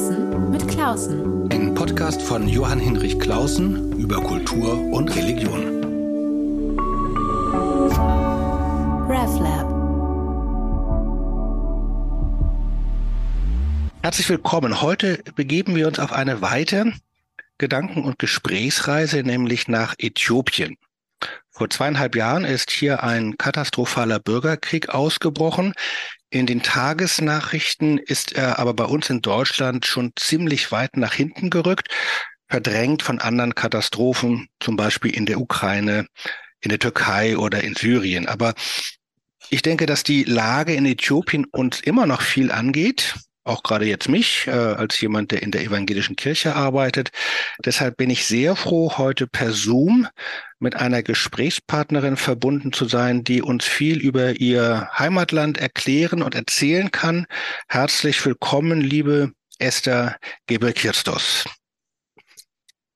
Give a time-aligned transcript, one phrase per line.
[0.00, 1.52] Klausen mit Klausen.
[1.52, 5.82] Ein Podcast von Johann Hinrich Klausen über Kultur und Religion.
[9.10, 9.68] RevLab.
[14.02, 14.80] Herzlich willkommen.
[14.80, 16.94] Heute begeben wir uns auf eine weite
[17.58, 20.78] Gedanken- und Gesprächsreise, nämlich nach Äthiopien.
[21.50, 25.74] Vor zweieinhalb Jahren ist hier ein katastrophaler Bürgerkrieg ausgebrochen.
[26.30, 31.50] In den Tagesnachrichten ist er aber bei uns in Deutschland schon ziemlich weit nach hinten
[31.50, 31.88] gerückt,
[32.48, 36.06] verdrängt von anderen Katastrophen, zum Beispiel in der Ukraine,
[36.60, 38.28] in der Türkei oder in Syrien.
[38.28, 38.54] Aber
[39.48, 44.08] ich denke, dass die Lage in Äthiopien uns immer noch viel angeht auch gerade jetzt
[44.08, 47.10] mich äh, als jemand, der in der evangelischen Kirche arbeitet.
[47.64, 50.06] Deshalb bin ich sehr froh, heute per Zoom
[50.58, 56.90] mit einer Gesprächspartnerin verbunden zu sein, die uns viel über ihr Heimatland erklären und erzählen
[56.90, 57.26] kann.
[57.68, 61.44] Herzlich willkommen, liebe Esther Geber-Kirstos.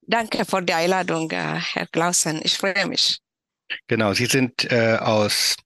[0.06, 2.40] Danke für die Einladung, äh, Herr Klausen.
[2.44, 3.18] Ich freue mich.
[3.86, 5.56] Genau, Sie sind äh, aus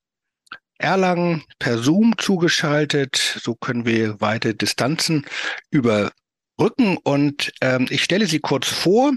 [0.78, 3.16] Erlangen per Zoom zugeschaltet.
[3.42, 5.26] So können wir weite Distanzen
[5.70, 6.96] überbrücken.
[7.02, 9.12] Und ähm, ich stelle Sie kurz vor.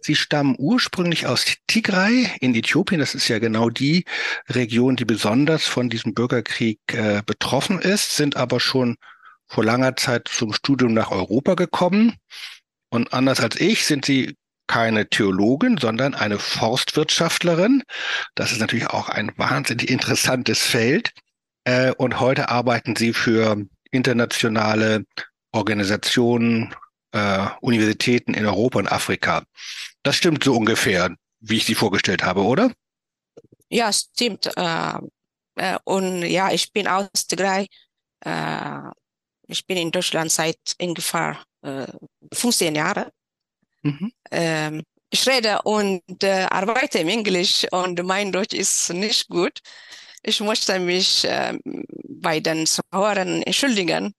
[0.00, 3.00] Sie stammen ursprünglich aus Tigray in Äthiopien.
[3.00, 4.04] Das ist ja genau die
[4.48, 8.96] Region, die besonders von diesem Bürgerkrieg äh, betroffen ist, sind aber schon
[9.46, 12.14] vor langer Zeit zum Studium nach Europa gekommen.
[12.90, 14.34] Und anders als ich sind Sie
[14.72, 17.82] keine Theologin, sondern eine Forstwirtschaftlerin.
[18.34, 21.12] Das ist natürlich auch ein wahnsinnig interessantes Feld.
[21.64, 25.04] Äh, und heute arbeiten Sie für internationale
[25.52, 26.74] Organisationen,
[27.12, 29.44] äh, Universitäten in Europa und Afrika.
[30.02, 32.72] Das stimmt so ungefähr, wie ich Sie vorgestellt habe, oder?
[33.68, 34.50] Ja, stimmt.
[34.56, 34.98] Äh,
[35.56, 37.68] äh, und ja, ich bin aus Tigray.
[38.24, 38.80] Äh,
[39.48, 41.38] ich bin in Deutschland seit ungefähr
[42.32, 43.10] 15 äh, Jahren.
[43.82, 44.12] Mhm.
[44.30, 49.60] Ähm, ich rede und äh, arbeite im Englisch und mein Deutsch ist nicht gut.
[50.22, 51.58] Ich möchte mich äh,
[52.08, 54.14] bei den Zuhörern entschuldigen,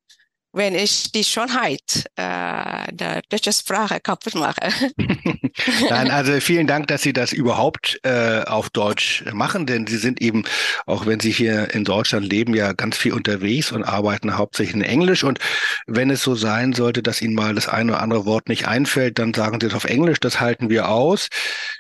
[0.54, 4.70] wenn ich die Schönheit äh, der deutschen Sprache kaputt mache.
[5.90, 10.22] Nein, also vielen Dank, dass Sie das überhaupt äh, auf Deutsch machen, denn Sie sind
[10.22, 10.44] eben,
[10.86, 14.84] auch wenn Sie hier in Deutschland leben, ja ganz viel unterwegs und arbeiten hauptsächlich in
[14.84, 15.24] Englisch.
[15.24, 15.40] Und
[15.88, 19.18] wenn es so sein sollte, dass Ihnen mal das eine oder andere Wort nicht einfällt,
[19.18, 21.30] dann sagen Sie es auf Englisch, das halten wir aus.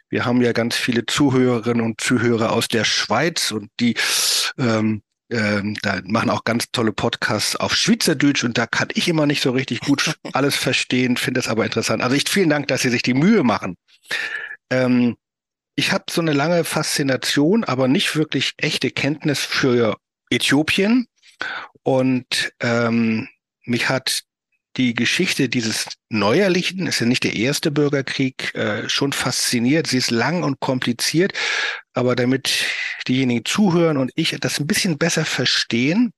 [0.09, 3.95] Wir haben ja ganz viele Zuhörerinnen und Zuhörer aus der Schweiz und die
[4.57, 9.25] ähm, ähm, da machen auch ganz tolle Podcasts auf Schweizerdeutsch und da kann ich immer
[9.25, 12.01] nicht so richtig gut alles verstehen, finde es aber interessant.
[12.03, 13.77] Also ich vielen Dank, dass Sie sich die Mühe machen.
[14.69, 15.15] Ähm,
[15.75, 19.97] ich habe so eine lange Faszination, aber nicht wirklich echte Kenntnis für
[20.29, 21.07] Äthiopien
[21.81, 23.27] und ähm,
[23.65, 24.23] mich hat
[24.77, 29.87] die Geschichte dieses neuerlichen, ist ja nicht der erste Bürgerkrieg, äh, schon fasziniert.
[29.87, 31.33] Sie ist lang und kompliziert,
[31.93, 32.65] aber damit
[33.07, 36.11] diejenigen zuhören und ich das ein bisschen besser verstehen,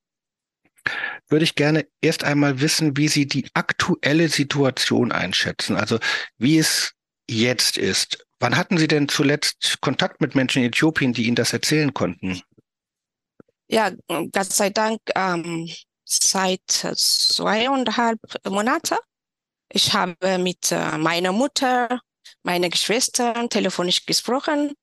[1.28, 5.76] würde ich gerne erst einmal wissen, wie Sie die aktuelle Situation einschätzen.
[5.76, 5.98] Also
[6.38, 6.92] wie es
[7.28, 8.24] jetzt ist.
[8.38, 12.40] Wann hatten Sie denn zuletzt Kontakt mit Menschen in Äthiopien, die Ihnen das erzählen konnten?
[13.68, 15.68] Ja, Gott sei Dank ähm,
[16.06, 18.96] seit zweieinhalb Monaten.
[19.68, 22.00] Ich habe mit äh, meiner Mutter,
[22.42, 24.74] meiner Geschwistern telefonisch gesprochen.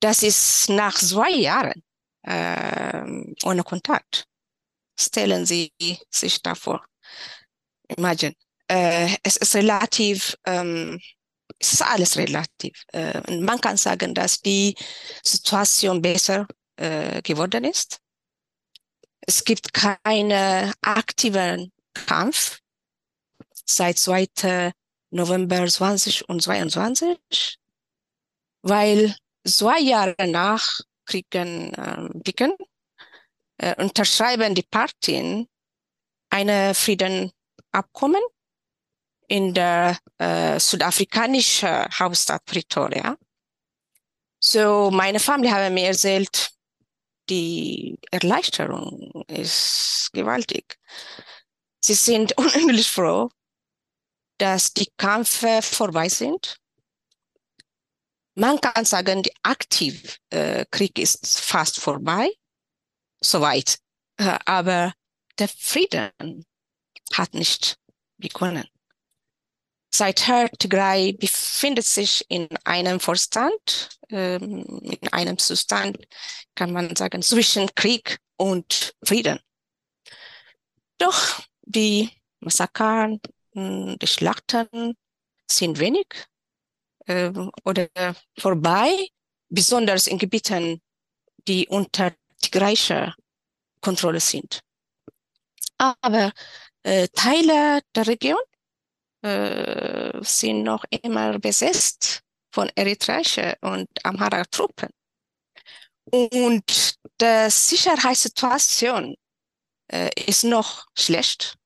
[0.00, 1.82] Das ist nach zwei Jahren
[2.22, 3.04] äh,
[3.44, 4.24] ohne Kontakt.
[4.98, 5.72] Stellen Sie
[6.10, 6.84] sich davor.
[7.96, 8.34] Imagine.
[8.66, 11.00] Äh, es ist relativ, ähm,
[11.58, 12.84] es ist alles relativ.
[12.92, 14.74] Äh, man kann sagen, dass die
[15.22, 16.46] Situation besser
[16.76, 18.00] äh, geworden ist.
[19.28, 22.60] Es gibt keinen aktiven Kampf
[23.66, 24.72] seit 2.
[25.10, 27.58] November 2022,
[28.62, 32.54] weil zwei Jahre nach Kriegen äh, Kriegen,
[33.58, 35.46] äh, unterschreiben die Partien
[36.30, 38.22] eine Friedenabkommen
[39.26, 43.18] in der äh, südafrikanischen Hauptstadt Pretoria.
[44.40, 46.57] So, meine Familie hat mir erzählt,
[47.28, 50.78] die Erleichterung ist gewaltig.
[51.80, 53.30] Sie sind unendlich froh,
[54.38, 56.56] dass die Kämpfe vorbei sind.
[58.34, 62.30] Man kann sagen, der Aktivkrieg äh, ist fast vorbei,
[63.20, 63.78] soweit.
[64.16, 64.94] Äh, aber
[65.38, 66.44] der Frieden
[67.14, 67.78] hat nicht
[68.16, 68.68] begonnen.
[69.90, 75.98] Seither Tigray befindet sich in einem Vorstand, ähm, in einem Zustand,
[76.54, 79.40] kann man sagen, zwischen Krieg und Frieden.
[80.98, 83.18] Doch die Massaker
[83.54, 84.94] Die Schlachten
[85.50, 86.06] sind wenig
[87.06, 87.32] äh,
[87.64, 87.88] oder
[88.38, 89.08] vorbei,
[89.48, 90.80] besonders in Gebieten,
[91.48, 93.14] die unter tigraischer
[93.80, 94.60] Kontrolle sind.
[95.78, 96.32] Aber
[96.82, 98.38] äh, Teile der Region
[99.22, 102.22] äh, sind noch immer besetzt
[102.52, 104.88] von eritreischen und Amhara-Truppen.
[106.10, 109.16] Und die Sicherheitssituation
[109.92, 111.56] äh, ist noch schlecht.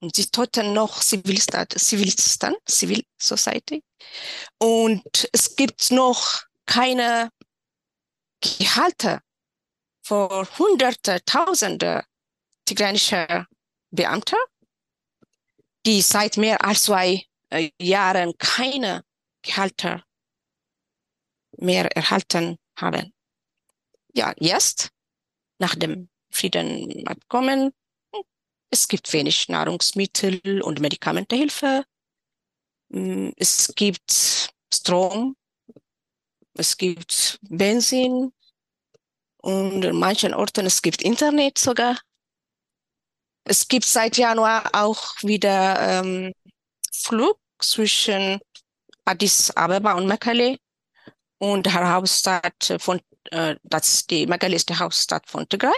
[0.00, 3.82] Und sie töten noch Zivilisten, Zivilisten, Civil Society.
[4.58, 7.30] Und es gibt noch keine
[8.40, 9.20] Gehalte
[10.02, 12.04] für Hunderte, Tausende
[12.66, 13.46] tigranischer
[13.90, 14.36] Beamter,
[15.86, 19.04] die seit mehr als zwei äh, Jahren keine
[19.42, 20.02] Gehalte
[21.58, 23.12] mehr erhalten haben.
[24.12, 24.90] Ja, jetzt,
[25.58, 27.72] nach dem Friedenabkommen,
[28.70, 31.84] es gibt wenig Nahrungsmittel und Medikamentenhilfe.
[32.88, 35.36] Mm, es gibt Strom,
[36.54, 38.32] es gibt Benzin
[39.42, 41.98] und in manchen Orten es gibt Internet sogar.
[43.44, 46.32] Es gibt seit Januar auch wieder ähm,
[46.92, 48.40] Flug zwischen
[49.04, 50.56] Addis Abeba und Mekelle
[51.38, 53.00] und der Hauptstadt von,
[53.30, 55.72] äh, das die Mekelle ist die Hauptstadt von Tigray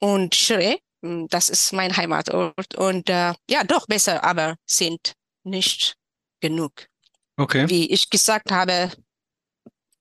[0.00, 5.14] und Shire, hm, das ist mein Heimatort und äh, ja, doch besser, aber sind
[5.44, 5.96] nicht
[6.40, 6.88] genug.
[7.36, 7.68] Okay.
[7.70, 8.90] Wie ich gesagt habe,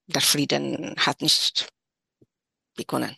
[0.08, 1.70] der Frieden hat nicht
[2.76, 3.16] begonnen.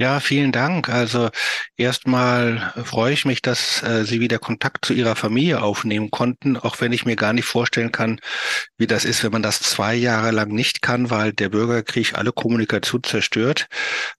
[0.00, 0.88] Ja, vielen Dank.
[0.88, 1.28] Also
[1.76, 6.80] erstmal freue ich mich, dass äh, Sie wieder Kontakt zu Ihrer Familie aufnehmen konnten, auch
[6.80, 8.18] wenn ich mir gar nicht vorstellen kann,
[8.78, 12.32] wie das ist, wenn man das zwei Jahre lang nicht kann, weil der Bürgerkrieg alle
[12.32, 13.66] Kommunikation zerstört.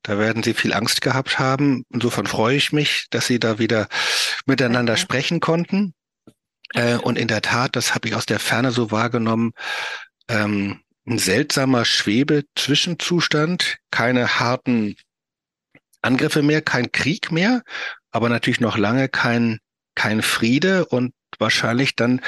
[0.04, 1.83] Da werden Sie viel Angst gehabt haben.
[1.92, 3.88] Insofern freue ich mich, dass Sie da wieder
[4.45, 5.01] miteinander Okay.
[5.01, 5.95] sprechen konnten.
[6.75, 9.54] Äh, und in der Tat, das habe ich aus der Ferne so wahrgenommen,
[10.30, 14.95] ähm, ein seltsamer Schwebe-Zwischenzustand, keine harten
[16.01, 17.63] Angriffe mehr, kein Krieg mehr,
[18.12, 19.59] aber natürlich noch lange kein,
[19.95, 22.21] kein Friede und wahrscheinlich dann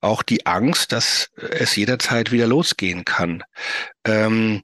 [0.00, 3.42] auch die Angst, dass es jederzeit wieder losgehen kann.
[4.04, 4.62] Ähm,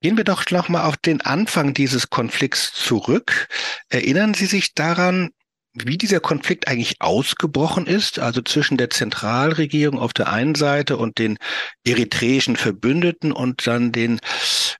[0.00, 3.48] gehen wir doch noch mal auf den Anfang dieses Konflikts zurück.
[3.88, 5.30] Erinnern Sie sich daran,
[5.74, 11.18] wie dieser Konflikt eigentlich ausgebrochen ist, also zwischen der Zentralregierung auf der einen Seite und
[11.18, 11.38] den
[11.84, 14.20] eritreischen Verbündeten und dann den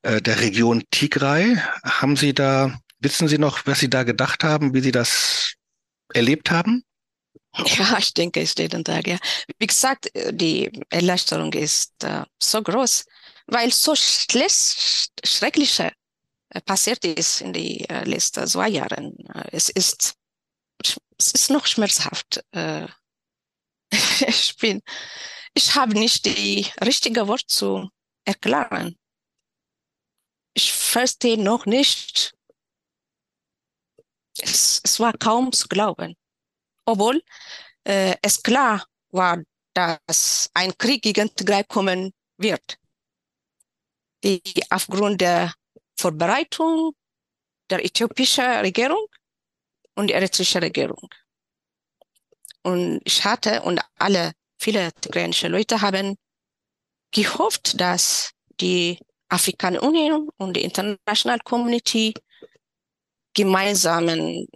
[0.03, 1.57] äh, der Region Tigray.
[1.85, 5.55] Haben Sie da, wissen Sie noch, was Sie da gedacht haben, wie Sie das
[6.13, 6.85] erlebt haben?
[7.57, 9.19] Ja, ich denke, es jeden Tag, ja.
[9.59, 13.05] Wie gesagt, äh, die Erleichterung ist äh, so groß,
[13.47, 15.93] weil so schlecht, schreckliche
[16.51, 19.15] äh, passiert ist in die äh, letzten zwei Jahren.
[19.51, 20.15] Es ist,
[20.83, 22.45] es ist noch schmerzhaft.
[22.53, 22.87] Äh,
[24.27, 24.83] ich bin,
[25.55, 27.89] ich habe nicht die richtige Wort zu
[28.25, 28.97] erklären.
[30.55, 32.35] Ich verstehe noch nicht.
[34.41, 36.17] Es, es war kaum zu glauben
[36.89, 37.23] obwohl
[37.85, 39.43] äh, es klar war,
[39.75, 42.79] dass ein Krieg gegen Tigray kommen wird.
[44.25, 45.53] Die aufgrund der
[45.99, 46.93] Vorbereitung
[47.71, 49.07] der äthiopischen Regierung
[49.99, 51.09] und der eritreischen Regierung.
[52.63, 56.17] Und ich hatte und alle, viele tigrayische Leute haben
[57.11, 62.15] gehofft, dass die Afrikanische Union und die International Community
[63.35, 64.47] gemeinsamen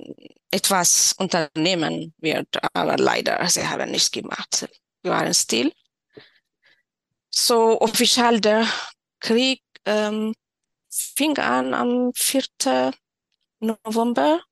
[0.51, 4.69] etwas unternehmen wird, aber leider, sie haben nichts gemacht.
[5.03, 5.73] Wir waren still.
[7.31, 8.67] So offiziell der
[9.19, 10.35] Krieg ähm,
[10.91, 12.93] fing an am 4.
[13.61, 14.43] November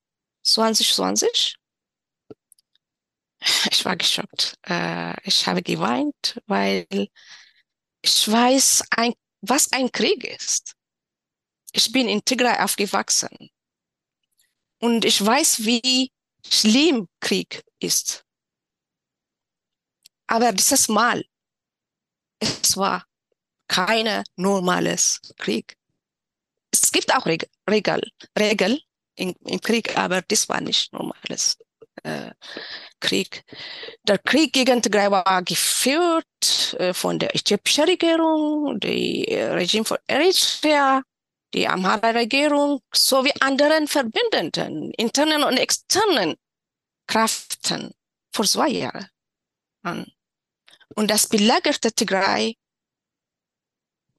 [0.50, 1.57] 2020.
[3.71, 4.54] Ich war geschockt.
[4.66, 6.87] Äh, ich habe geweint, weil
[8.02, 10.75] ich weiß, ein, was ein Krieg ist.
[11.73, 13.50] Ich bin in Tigray aufgewachsen.
[14.78, 16.11] Und ich weiß, wie
[16.47, 18.25] schlimm Krieg ist.
[20.26, 21.25] Aber dieses Mal,
[22.40, 23.07] es war
[23.69, 25.76] kein normales Krieg.
[26.73, 27.49] Es gibt auch Regel,
[28.38, 28.80] Regel,
[29.20, 31.58] Regel im, Krieg, aber das war nicht normales
[32.02, 32.30] äh,
[33.00, 33.44] Krieg.
[34.04, 39.98] Der Krieg gegen Tigray war geführt äh, von der äthiopischen Regierung, die äh, Regime von
[40.06, 41.02] Eritrea,
[41.52, 46.36] die Amhara-Regierung sowie anderen verbindenden, internen und externen
[47.06, 47.92] Kräften
[48.32, 49.08] vor zwei Jahren.
[50.94, 52.56] Und das belagerte Tigray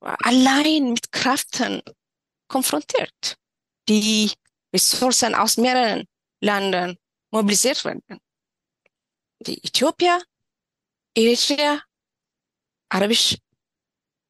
[0.01, 1.81] allein mit Kräften
[2.47, 3.37] konfrontiert,
[3.87, 4.31] die
[4.73, 6.07] Ressourcen aus mehreren
[6.41, 6.97] Ländern
[7.31, 8.03] mobilisiert werden.
[9.43, 10.21] wie Äthiopien,
[11.15, 11.81] Eritrea,
[12.89, 13.37] Arabisch,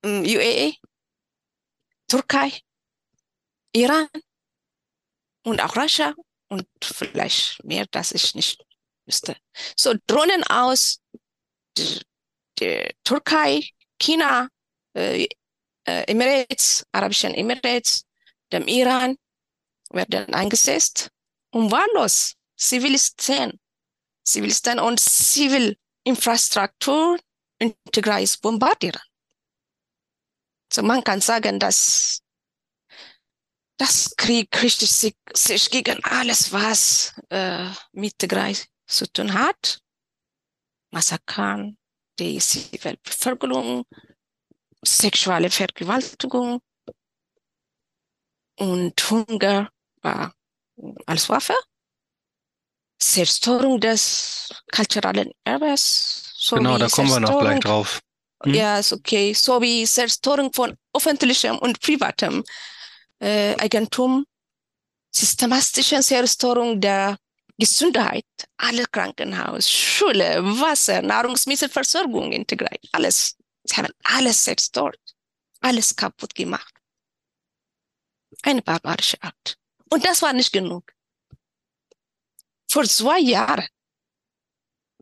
[0.03, 0.75] mm, UAE,
[2.07, 2.61] Türkei,
[3.73, 4.07] Iran
[5.43, 6.13] und auch Russia
[6.49, 8.63] und vielleicht mehr, das ich nicht
[9.05, 9.35] wüsste.
[9.77, 11.01] So Drohnen aus
[11.77, 12.01] der,
[12.59, 13.69] der Türkei,
[13.99, 14.47] China,
[14.93, 15.27] äh,
[15.85, 18.05] äh, Emirates, Arabischen Emirates,
[18.51, 19.17] dem Iran
[19.91, 21.11] werden eingesetzt,
[21.51, 23.59] um wahllos Zivilisten,
[24.23, 27.19] Zivilisten und Zivilinfrastruktur
[27.59, 29.01] integral bombardieren.
[30.71, 32.21] So man kann sagen, dass
[33.77, 38.55] das Krieg richtet sich, sich gegen alles, was äh, mit Tigray
[38.85, 39.81] zu tun hat.
[40.91, 41.77] Massakern,
[42.19, 43.85] die Zivilbevölkerung,
[44.83, 46.61] sexuelle Vergewaltigung
[48.59, 49.71] und Hunger
[50.01, 50.33] war
[51.05, 51.53] als Waffe.
[52.99, 56.47] Zerstörung des kulturellen Erbes.
[56.49, 57.99] Genau, da kommen wir noch gleich drauf.
[58.43, 58.53] Hm?
[58.53, 59.33] Ja, ist okay.
[59.33, 62.43] Sowie Zerstörung von öffentlichem und privatem
[63.19, 64.25] äh, Eigentum,
[65.11, 67.17] systematische Zerstörung der
[67.57, 68.25] Gesundheit,
[68.57, 73.37] alle Krankenhaus, Schule, Wasser, Nahrungsmittelversorgung integriert, alles.
[73.63, 74.99] Sie haben alles zerstört,
[75.59, 76.73] alles kaputt gemacht.
[78.41, 79.60] Eine barbarische Akt.
[79.91, 80.93] Und das war nicht genug.
[82.71, 83.67] Vor zwei Jahren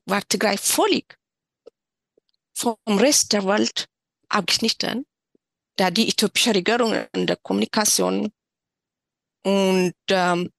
[0.06, 1.16] war Tigray völlig
[2.56, 3.86] vom Rest der Welt
[4.28, 5.06] abgeschnitten,
[5.76, 8.34] da die äthiopische Regierung in der Kommunikation
[9.44, 10.52] und ähm,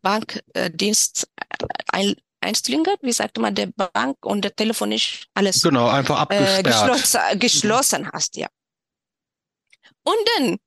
[0.00, 1.28] Bankdienst
[2.40, 6.60] Einstellungen, wie sagt man, der Bank und der telefonisch alles genau, einfach abgesperrt.
[6.60, 8.48] Äh, geschlossen, geschlossen hast, ja.
[10.04, 10.58] Und dann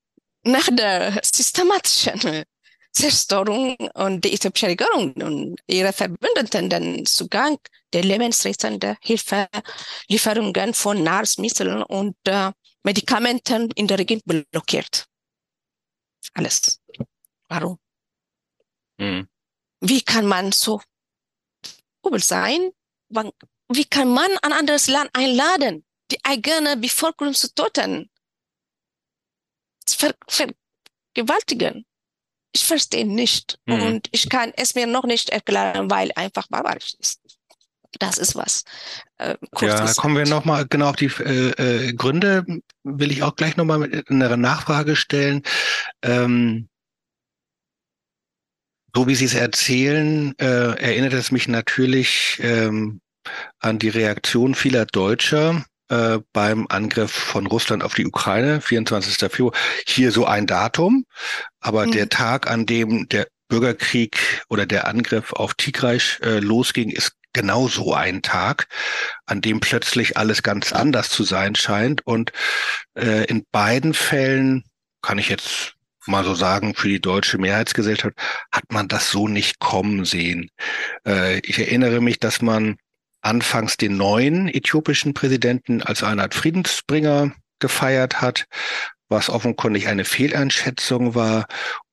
[0.43, 2.43] nach der systematischen
[2.91, 7.57] Zerstörung und die äthiopische Regierung und ihre Verbündeten den Zugang
[7.93, 9.47] der lebensrettenden Hilfe,
[10.07, 12.51] Lieferungen von Nahrungsmitteln und äh,
[12.83, 15.05] Medikamenten in der Region blockiert.
[16.33, 16.81] Alles.
[17.47, 17.79] Warum?
[18.97, 19.27] Mhm.
[19.81, 20.81] Wie kann man so
[22.05, 22.71] übel sein?
[23.69, 28.09] Wie kann man ein anderes Land einladen, die eigene Bevölkerung zu töten?
[29.85, 31.85] Ver vergewaltigen?
[32.53, 33.59] Ich verstehe nicht.
[33.65, 33.81] Mhm.
[33.81, 37.21] Und ich kann es mir noch nicht erklären, weil einfach barbarisch ist.
[37.99, 38.63] Das ist was.
[39.17, 42.45] Äh, ja, da kommen wir nochmal genau auf die äh, äh, Gründe,
[42.83, 45.43] will ich auch gleich nochmal mit einer Nachfrage stellen.
[46.01, 46.69] Ähm,
[48.95, 53.01] so wie Sie es erzählen, äh, erinnert es mich natürlich ähm,
[53.59, 59.17] an die Reaktion vieler Deutscher äh, beim Angriff von Russland auf die Ukraine, 24.
[59.29, 59.53] Februar.
[59.85, 61.05] Hier so ein Datum,
[61.59, 61.91] aber mhm.
[61.91, 64.17] der Tag, an dem der Bürgerkrieg
[64.47, 68.67] oder der Angriff auf Tigray äh, losging, ist genau so ein Tag,
[69.25, 72.05] an dem plötzlich alles ganz anders zu sein scheint.
[72.07, 72.31] Und
[72.95, 74.63] äh, in beiden Fällen
[75.01, 75.75] kann ich jetzt
[76.07, 78.15] mal so sagen, für die deutsche Mehrheitsgesellschaft
[78.51, 80.49] hat man das so nicht kommen sehen.
[81.05, 82.77] Äh, ich erinnere mich, dass man
[83.21, 88.45] anfangs den neuen äthiopischen Präsidenten als eine Art Friedensbringer gefeiert hat,
[89.09, 91.45] was offenkundig eine Fehleinschätzung war.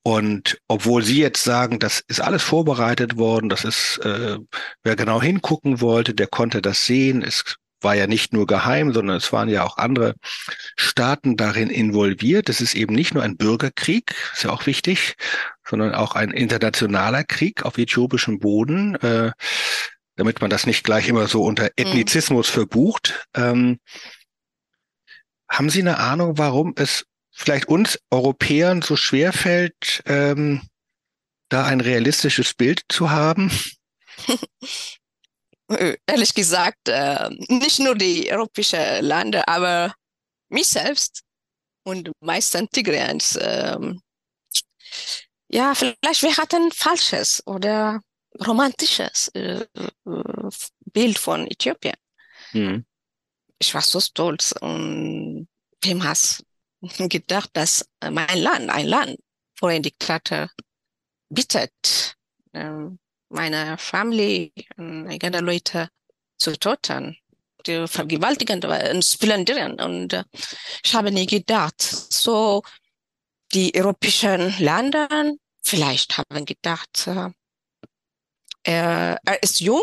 [0.02, 4.38] Und obwohl Sie jetzt sagen, das ist alles vorbereitet worden, das ist, äh,
[4.82, 7.22] wer genau hingucken wollte, der konnte das sehen.
[7.22, 10.14] Es war ja nicht nur geheim, sondern es waren ja auch andere
[10.76, 12.48] Staaten darin involviert.
[12.48, 15.14] Es ist eben nicht nur ein Bürgerkrieg, ist ja auch wichtig,
[15.68, 18.96] sondern auch ein internationaler Krieg auf äthiopischem Boden.
[18.96, 19.32] Äh,
[20.18, 21.70] damit man das nicht gleich immer so unter mhm.
[21.76, 22.52] Ethnizismus mhm.
[22.52, 23.26] verbucht.
[23.34, 23.78] Ähm,
[25.48, 30.68] haben Sie eine Ahnung, warum es vielleicht uns Europäern so schwer fällt, ähm,
[31.48, 33.50] da ein realistisches Bild zu haben?
[36.06, 39.94] Ehrlich gesagt, äh, nicht nur die europäischen Länder, aber
[40.48, 41.22] mich selbst
[41.84, 43.36] und meisten Tigrians.
[43.36, 43.78] Äh,
[45.48, 48.00] ja, vielleicht wir hatten falsches oder
[48.46, 49.64] romantisches äh,
[50.06, 50.50] äh,
[50.86, 51.94] Bild von Äthiopien.
[52.52, 52.84] Mhm.
[53.58, 55.48] Ich war so stolz und
[55.82, 56.44] wem hast
[56.98, 59.16] gedacht, dass mein Land, ein Land
[59.54, 60.50] vor ein Diktator
[61.28, 62.16] bittet,
[62.52, 62.70] äh,
[63.30, 65.88] meine Familie, eigene Leute
[66.38, 67.16] zu töten,
[67.66, 69.80] die vergewaltigen und splenderieren.
[69.80, 70.24] Und äh,
[70.82, 72.62] ich habe nie gedacht, so
[73.52, 75.08] die europäischen Länder
[75.62, 77.30] vielleicht haben gedacht, äh,
[78.68, 79.80] er, er ist jung,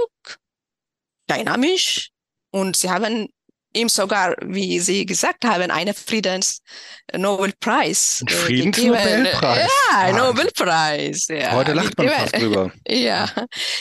[1.28, 2.12] dynamisch
[2.52, 3.30] und sie haben
[3.74, 8.24] ihm sogar, wie Sie gesagt haben, einen Friedensnobelpreis.
[8.28, 9.68] Äh, Friedensnobelpreis.
[9.68, 10.12] Ja, ah.
[10.14, 11.26] Nobelpreis.
[11.28, 11.54] Ja.
[11.54, 12.72] Heute lacht man fast drüber.
[12.88, 13.28] Ja,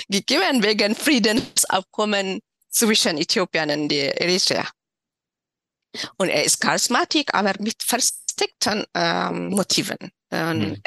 [0.09, 4.67] gegeben wegen Friedensabkommen zwischen Äthiopien und Eritrea.
[6.17, 9.99] Und er ist charismatisch, aber mit versteckten ähm, Motiven.
[10.31, 10.81] Mhm.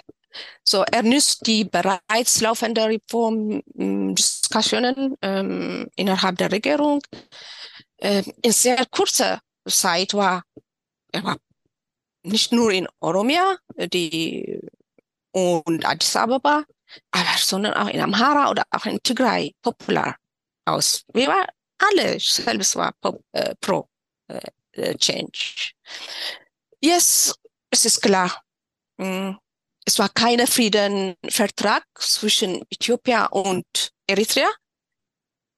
[0.63, 7.01] So, er nutzt die bereits laufende Reformdiskussionen ähm, innerhalb der Regierung.
[7.99, 10.43] Ähm, in sehr kurzer Zeit war
[11.11, 11.37] er war
[12.23, 14.59] nicht nur in Oromia die,
[15.31, 16.63] und Addis Ababa,
[17.11, 20.15] aber sondern auch in Amhara oder auch in Tigray popular
[20.65, 21.05] aus.
[21.13, 21.47] Wir waren
[21.79, 23.87] alle selbst war pop, äh, pro
[24.27, 24.41] äh,
[24.73, 25.71] äh Change.
[26.81, 27.33] Yes,
[27.71, 28.41] es klar.
[28.97, 29.35] Mm,
[29.87, 33.65] es war kein Friedenvertrag zwischen Äthiopien und
[34.05, 34.49] Eritrea,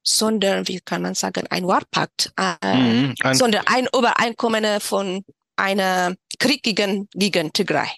[0.04, 6.16] sondern, wie kann man sagen, ein Warpakt, äh, mhm, ein sondern ein Übereinkommen von einer
[6.38, 7.90] Krieg gegen, gegen Tigray.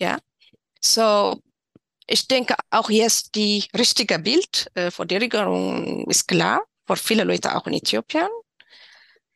[0.00, 0.18] Ja,
[0.80, 1.40] so,
[2.08, 7.22] ich denke auch jetzt die richtige Bild äh, von der Regierung ist klar, für viele
[7.22, 8.28] Leute auch in Äthiopien.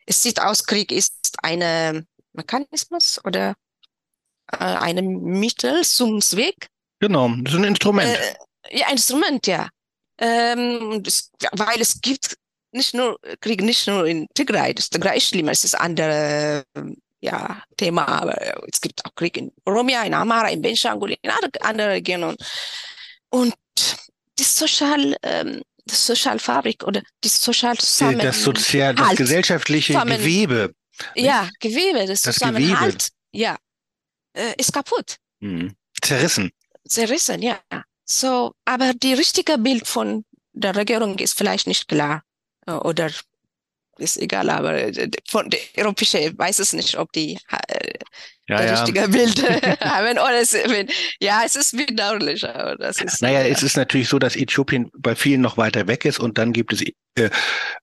[0.04, 3.54] Es sieht aus, Krieg ist ein Mechanismus oder
[4.52, 6.68] äh, ein Mittel zum Zweck.
[7.00, 8.08] Genau, das ist ein Instrument.
[8.08, 9.68] Äh, ja, Instrument, ja.
[10.20, 12.36] Ähm, das, weil es gibt
[12.72, 14.74] nicht nur Krieg, nicht nur in Tigray.
[14.74, 16.64] Das Tigray ist schlimmer, es ist andere
[17.20, 18.36] ja, Thema, aber
[18.70, 22.36] es gibt auch Krieg in Oromia, in Amara, in Benshangul, in anderen Regionen.
[23.30, 23.54] Und
[24.38, 30.74] die Sozial, ähm, das Sozialfabrik oder die Sozial zusammen Das sozial, das gesellschaftliche zusammen, Gewebe.
[31.14, 33.44] Ja, Gewebe, das, das Zusammenhalt, Gewebe.
[33.44, 33.56] ja,
[34.38, 35.16] äh, ist kaputt.
[35.40, 35.74] Mhm.
[36.00, 36.50] Zerrissen.
[36.86, 37.58] Zerrissen, ja.
[38.04, 42.22] So, aber die richtige Bild von der Regierung ist vielleicht nicht klar
[42.66, 43.10] äh, oder
[43.98, 47.92] ist egal, aber äh, von der europäische weiß es nicht, ob die äh,
[48.48, 48.74] ja, ja.
[48.74, 49.42] richtige Bild
[49.80, 50.56] haben oder es,
[51.20, 52.48] ja, es ist bedauerlich.
[52.48, 53.48] Aber das ist, naja, ja.
[53.48, 56.72] es ist natürlich so, dass Äthiopien bei vielen noch weiter weg ist und dann gibt
[56.72, 56.82] es
[57.18, 57.30] äh,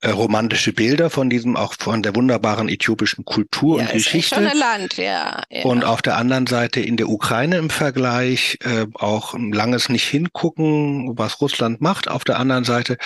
[0.01, 4.35] äh, romantische Bilder von diesem, auch von der wunderbaren äthiopischen Kultur und Geschichte.
[4.35, 8.85] Schon ein Land, ja, Und auf der anderen Seite in der Ukraine im Vergleich äh,
[8.93, 12.07] auch ein langes nicht hingucken, was Russland macht.
[12.07, 12.97] Auf der anderen Seite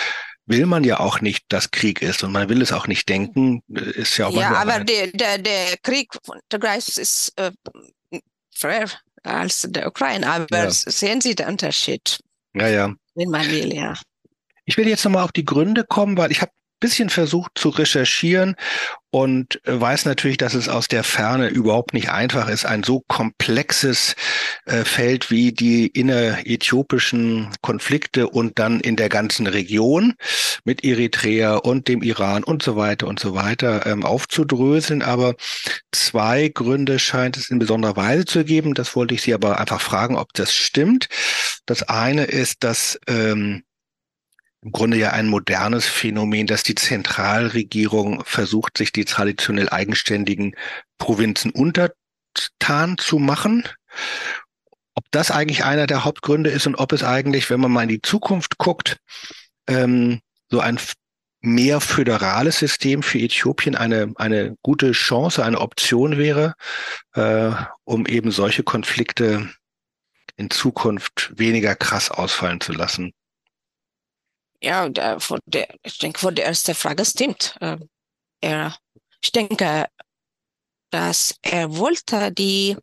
[0.46, 3.62] will man ja auch nicht, dass Krieg ist und man will es auch nicht denken.
[3.68, 7.52] Ist ja auch ja, aber der, der, der Krieg von Tigray ist äh,
[8.54, 8.90] fairer
[9.22, 10.70] als der Ukraine, aber ja.
[10.70, 12.20] sehen Sie den Unterschied?
[12.54, 12.94] Ja, ja.
[13.14, 13.94] Wenn man will, ja.
[14.70, 18.54] Ich will jetzt nochmal auf die Gründe kommen, weil ich habe bisschen versucht zu recherchieren
[19.10, 24.14] und weiß natürlich, dass es aus der Ferne überhaupt nicht einfach ist, ein so komplexes
[24.66, 30.14] äh, Feld wie die inneräthiopischen Konflikte und dann in der ganzen Region
[30.62, 35.02] mit Eritrea und dem Iran und so weiter und so weiter ähm, aufzudröseln.
[35.02, 35.34] Aber
[35.90, 38.74] zwei Gründe scheint es in besonderer Weise zu geben.
[38.74, 41.08] Das wollte ich Sie aber einfach fragen, ob das stimmt.
[41.66, 43.64] Das eine ist, dass ähm,
[44.62, 50.54] im Grunde ja ein modernes Phänomen, dass die Zentralregierung versucht, sich die traditionell eigenständigen
[50.98, 53.66] Provinzen untertan zu machen.
[54.94, 57.88] Ob das eigentlich einer der Hauptgründe ist und ob es eigentlich, wenn man mal in
[57.88, 58.98] die Zukunft guckt,
[59.66, 60.20] ähm,
[60.50, 60.78] so ein
[61.40, 66.54] mehr föderales System für Äthiopien eine, eine gute Chance, eine Option wäre,
[67.14, 67.52] äh,
[67.84, 69.48] um eben solche Konflikte
[70.36, 73.14] in Zukunft weniger krass ausfallen zu lassen.
[74.62, 77.56] Ja, der, von der, ich denke, von der ersten Frage stimmt.
[77.60, 77.88] Ähm,
[78.40, 78.76] er,
[79.22, 79.86] ich denke,
[80.90, 82.76] dass er wollte die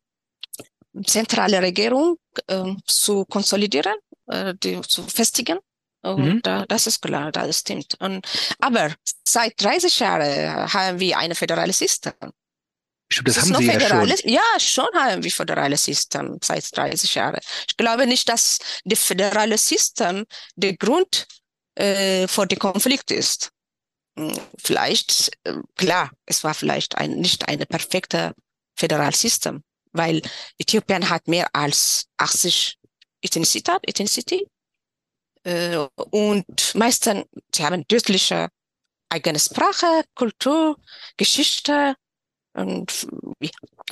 [1.05, 3.95] zentrale Regierung äh, zu konsolidieren,
[4.27, 5.59] äh, die, zu festigen.
[6.01, 6.41] Und mhm.
[6.41, 7.95] da, das ist klar, das stimmt.
[7.99, 8.25] Und,
[8.59, 12.13] aber seit 30 Jahren haben wir ein föderales System.
[13.09, 14.13] Stimmt, das, das haben Sie ja schon.
[14.29, 17.39] Ja, schon haben wir föderales System seit 30 Jahren.
[17.67, 21.25] Ich glaube nicht, dass das föderale System der Grund
[21.77, 23.51] äh, vor dem Konflikt ist.
[24.17, 28.33] Hm, vielleicht, äh, klar, es war vielleicht ein, nicht eine perfekte
[28.75, 30.21] Föderalsystem, weil
[30.57, 32.77] Äthiopien hat mehr als 80
[33.21, 34.47] Ethnizität, Ethnicity,
[35.43, 35.77] äh,
[36.11, 38.49] und meistens, sie haben deutliche
[39.09, 40.77] eigene Sprache, Kultur,
[41.15, 41.95] Geschichte,
[42.53, 43.07] und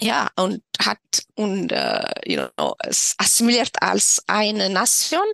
[0.02, 0.98] ja und hat
[1.36, 5.28] und uh, you know, es assimiliert als eine Nation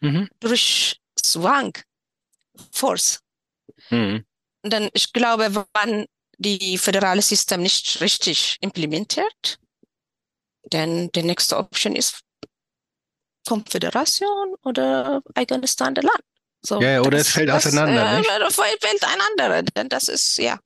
[0.00, 0.28] mhm.
[0.40, 1.76] durch Zwang
[2.72, 3.20] Force.
[3.90, 4.24] Mhm.
[4.64, 6.06] Denn ich glaube, wenn
[6.38, 9.58] die föderale System nicht richtig implementiert,
[10.64, 12.20] dann die nächste Option ist
[13.46, 16.00] Konföderation oder eigenes Land.
[16.60, 18.12] So, ja, oder das, es fällt das, auseinander.
[18.12, 18.52] Äh, nicht?
[18.52, 20.58] fällt ein anderer, denn das ist, ja.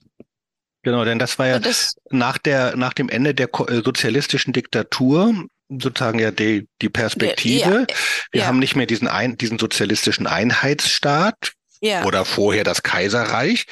[0.83, 5.47] Genau, denn das war ja das, nach der, nach dem Ende der äh, sozialistischen Diktatur
[5.69, 7.71] sozusagen ja die, die Perspektive.
[7.71, 7.87] Ja, ja,
[8.33, 8.47] Wir ja.
[8.47, 11.53] haben nicht mehr diesen, ein, diesen sozialistischen Einheitsstaat,
[11.85, 12.05] Ja.
[12.05, 13.67] oder vorher das Kaiserreich,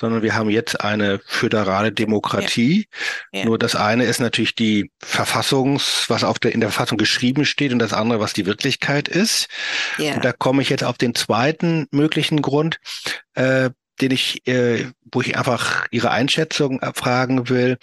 [0.00, 2.86] sondern wir haben jetzt eine föderale Demokratie.
[3.32, 3.44] Ja.
[3.44, 7.72] Nur das eine ist natürlich die Verfassungs, was auf der, in der Verfassung geschrieben steht
[7.72, 9.48] und das andere, was die Wirklichkeit ist.
[9.98, 10.14] Ja.
[10.14, 12.78] Und da komme ich jetzt auf den zweiten möglichen Grund,
[13.34, 17.78] äh, den ich, äh, wo ich einfach Ihre Einschätzung fragen will,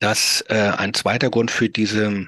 [0.00, 2.26] dass äh, ein zweiter Grund für diese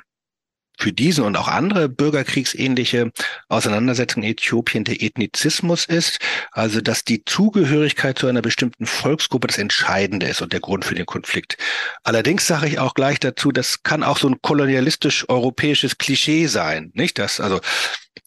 [0.79, 3.13] für diesen und auch andere bürgerkriegsähnliche
[3.49, 6.19] Auseinandersetzungen in Äthiopien der Ethnizismus ist,
[6.51, 10.95] also dass die Zugehörigkeit zu einer bestimmten Volksgruppe das Entscheidende ist und der Grund für
[10.95, 11.57] den Konflikt.
[12.03, 17.19] Allerdings sage ich auch gleich dazu, das kann auch so ein kolonialistisch-europäisches Klischee sein, nicht?
[17.19, 17.61] Dass also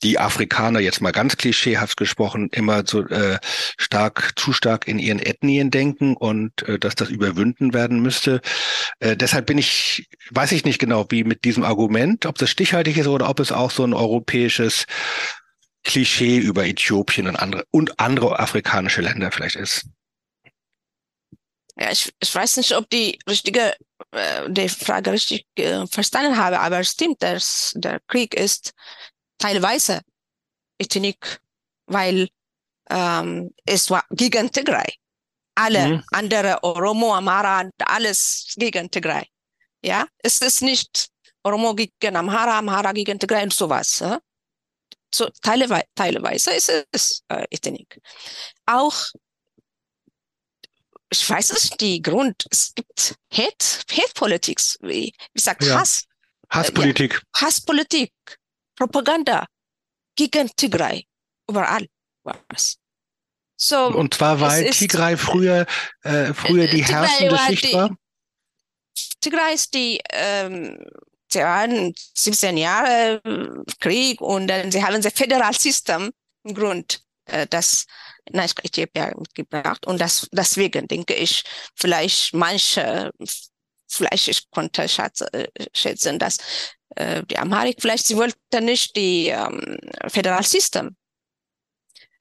[0.04, 3.39] die Afrikaner jetzt mal ganz klischeehaft gesprochen immer so äh,
[3.78, 8.41] stark, zu stark in ihren Ethnien denken und äh, dass das überwunden werden müsste.
[9.00, 12.98] Äh, deshalb bin ich, weiß ich nicht genau, wie mit diesem Argument, ob das stichhaltig
[12.98, 14.86] ist oder ob es auch so ein europäisches
[15.84, 19.86] Klischee über Äthiopien und andere und andere afrikanische Länder vielleicht ist.
[21.78, 23.74] Ja, ich, ich weiß nicht, ob die richtige,
[24.12, 28.74] äh, die Frage richtig äh, verstanden habe, aber stimmt, dass der Krieg ist
[29.38, 30.02] teilweise
[30.80, 31.39] Ethnik,
[31.88, 32.28] weil
[32.89, 34.93] ähm, es war gegen Tigray.
[35.56, 36.04] Alle Mhm.
[36.12, 39.26] andere Oromo, Amhara, alles gegen Tigray.
[39.84, 41.08] Ja, es ist nicht
[41.43, 44.02] Oromo gegen Amhara, Amhara gegen Tigray und sowas.
[44.02, 44.17] Äh?
[45.13, 48.02] So, teilweise, teilweise ist es äh, Ethnik.
[48.65, 48.95] Auch
[51.10, 55.80] ich weiß es, die Grund, es gibt Hate, Hate-Politik, wie, wie sagt Ja.
[55.80, 56.06] Hass,
[56.50, 57.21] Hasspolitik.
[57.36, 58.12] Hasspolitik,
[58.76, 59.46] Propaganda
[60.16, 61.06] gegen Tigray,
[61.50, 61.88] überall
[62.24, 62.78] war es.
[63.58, 65.66] So, Und zwar, weil Tigray früher,
[66.04, 67.96] äh, früher die Tigray herrschende Schicht war.
[69.22, 70.78] Tigray ist die, ähm,
[71.32, 76.12] sie waren 17 Jahre äh, Krieg und dann sie haben das Föderalsystem
[76.44, 77.86] im Grund, äh, das
[78.32, 81.44] nach Äthiopien mitgebracht und das, deswegen denke ich,
[81.76, 83.12] vielleicht manche,
[83.97, 86.38] vielleicht ich konnte schätzen, äh, schätzen dass
[86.95, 89.77] äh, die Amharik vielleicht, sie wollten nicht die ähm,
[90.08, 90.95] Föderalsystem.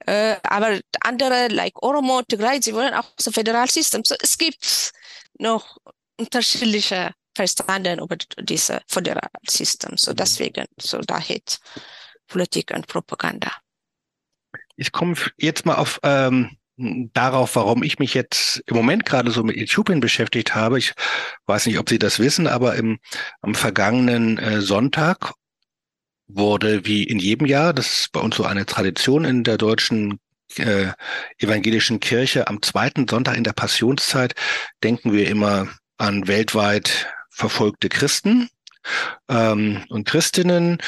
[0.07, 4.05] Äh, aber andere, like Oromo, Tigray, sie wollen auch das Föderalsystem.
[4.05, 4.93] So, es gibt
[5.39, 5.79] noch
[6.19, 9.97] unterschiedliche Verstanden über diese Föderalsystem.
[9.97, 11.41] So deswegen, so daher
[12.27, 13.51] Politik und Propaganda.
[14.77, 19.45] Ich komme jetzt mal auf ähm, darauf, warum ich mich jetzt im Moment gerade so
[19.45, 20.79] mit Äthiopien beschäftigt habe.
[20.79, 20.93] Ich
[21.47, 22.99] weiß nicht, ob Sie das wissen, aber im,
[23.43, 25.33] am vergangenen äh, Sonntag
[26.27, 30.19] wurde wie in jedem Jahr, das ist bei uns so eine Tradition in der deutschen
[30.57, 30.89] äh,
[31.39, 34.35] evangelischen Kirche, am zweiten Sonntag in der Passionszeit
[34.83, 38.49] denken wir immer an weltweit verfolgte Christen
[39.29, 40.79] ähm, und Christinnen.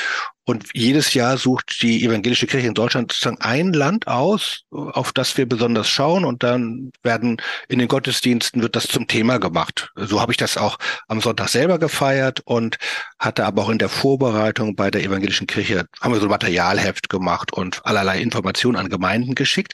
[0.49, 5.37] Und jedes Jahr sucht die evangelische Kirche in Deutschland sozusagen ein Land aus, auf das
[5.37, 6.25] wir besonders schauen.
[6.25, 9.91] Und dann werden in den Gottesdiensten wird das zum Thema gemacht.
[9.97, 10.79] So habe ich das auch
[11.09, 12.79] am Sonntag selber gefeiert und
[13.19, 17.09] hatte aber auch in der Vorbereitung bei der evangelischen Kirche, haben wir so ein Materialheft
[17.09, 19.73] gemacht und allerlei Informationen an Gemeinden geschickt.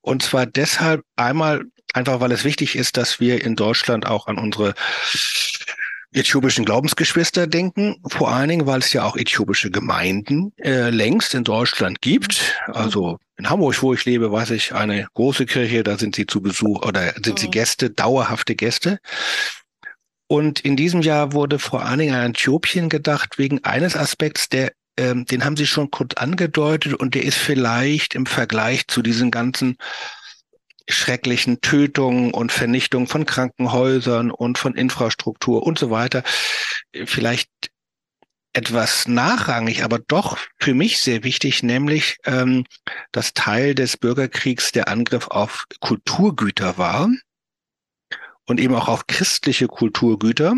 [0.00, 4.38] Und zwar deshalb einmal einfach, weil es wichtig ist, dass wir in Deutschland auch an
[4.38, 4.74] unsere
[6.14, 11.44] äthiopischen Glaubensgeschwister denken, vor allen Dingen, weil es ja auch äthiopische Gemeinden äh, längst in
[11.44, 12.54] Deutschland gibt.
[12.66, 16.40] Also in Hamburg, wo ich lebe, weiß ich, eine große Kirche, da sind sie zu
[16.40, 17.52] Besuch oder sind sie Mhm.
[17.52, 18.98] Gäste, dauerhafte Gäste.
[20.26, 24.72] Und in diesem Jahr wurde vor allen Dingen an Äthiopien gedacht, wegen eines Aspekts, der,
[24.96, 29.30] ähm, den haben Sie schon kurz angedeutet und der ist vielleicht im Vergleich zu diesen
[29.30, 29.76] ganzen
[30.88, 36.22] schrecklichen Tötungen und Vernichtungen von Krankenhäusern und von Infrastruktur und so weiter
[37.06, 37.48] vielleicht
[38.52, 42.64] etwas nachrangig, aber doch für mich sehr wichtig, nämlich ähm,
[43.10, 47.10] dass Teil des Bürgerkriegs der Angriff auf Kulturgüter war
[48.46, 50.54] und eben auch auf christliche Kulturgüter.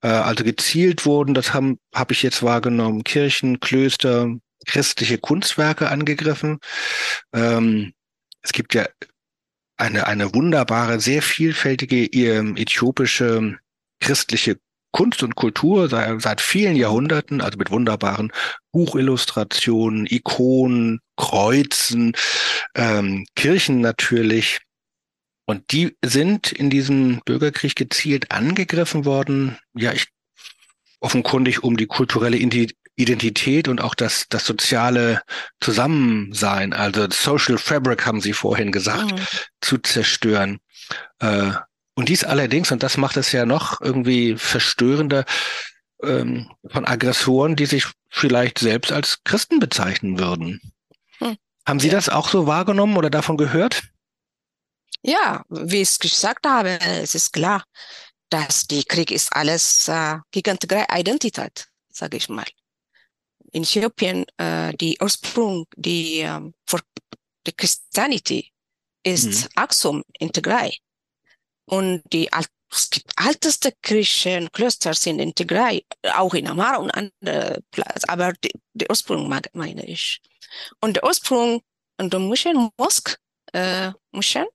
[0.00, 1.76] Äh, also gezielt wurden, das habe
[2.10, 4.34] ich jetzt wahrgenommen, Kirchen, Klöster,
[4.66, 6.58] christliche Kunstwerke angegriffen.
[7.34, 7.92] Ähm,
[8.40, 8.86] es gibt ja
[9.76, 13.58] eine, eine wunderbare, sehr vielfältige ähm, äthiopische
[14.00, 14.58] christliche
[14.92, 18.32] Kunst und Kultur seit, seit vielen Jahrhunderten, also mit wunderbaren
[18.70, 22.12] Buchillustrationen, Ikonen, Kreuzen,
[22.76, 24.60] ähm, Kirchen natürlich.
[25.46, 29.58] Und die sind in diesem Bürgerkrieg gezielt angegriffen worden.
[29.74, 30.06] Ja, ich
[31.00, 35.22] offenkundig um die kulturelle Indi- Identität und auch das, das soziale
[35.60, 39.26] Zusammensein, also Social Fabric haben Sie vorhin gesagt, Mhm.
[39.60, 40.58] zu zerstören.
[41.20, 41.52] Äh,
[41.94, 45.24] und dies allerdings, und das macht es ja noch irgendwie verstörender,
[46.02, 50.60] ähm, von Aggressoren, die sich vielleicht selbst als Christen bezeichnen würden.
[51.66, 51.94] Haben Sie Ja.
[51.94, 53.82] das auch so wahrgenommen oder davon gehört?
[55.02, 57.64] Ja, wie ich gesagt habe, es ist klar,
[58.28, 62.44] dass die Krieg ist alles äh, gegen die Identität, sage ich mal.
[63.54, 66.80] In Äthiopien, äh, die Ursprung, die ähm, für
[67.46, 68.50] die Christianity
[69.04, 70.76] ist Aksum in Tigray.
[71.66, 72.48] Und die alt,
[73.16, 75.84] älteste griechischen Klöster sind in Tigray,
[76.16, 80.20] auch in Amara und andere Plätze, aber die, der Ursprung mag- meine ich.
[80.80, 81.62] Und der Ursprung
[81.98, 83.18] und der Moscheen, Mosk,
[83.52, 84.46] äh, man.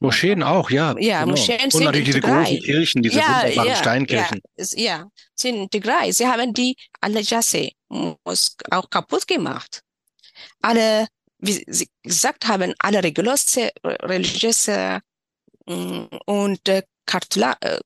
[0.00, 0.94] Moscheen auch, ja.
[0.98, 1.32] Ja, genau.
[1.36, 2.42] Moscheen Und sind natürlich in diese Tigray.
[2.44, 4.36] großen Kirchen, diese Ja, wunderbaren ja, Steinkirchen.
[4.44, 6.12] Ja, es- ja, sind in Tigray.
[6.12, 9.80] Sie haben die alle Jasse Mosk auch kaputt gemacht.
[10.62, 11.06] Alle,
[11.38, 15.00] wie Sie gesagt haben, alle religiöse, religiöse
[15.66, 17.80] mm, und äh, kulturelle äh,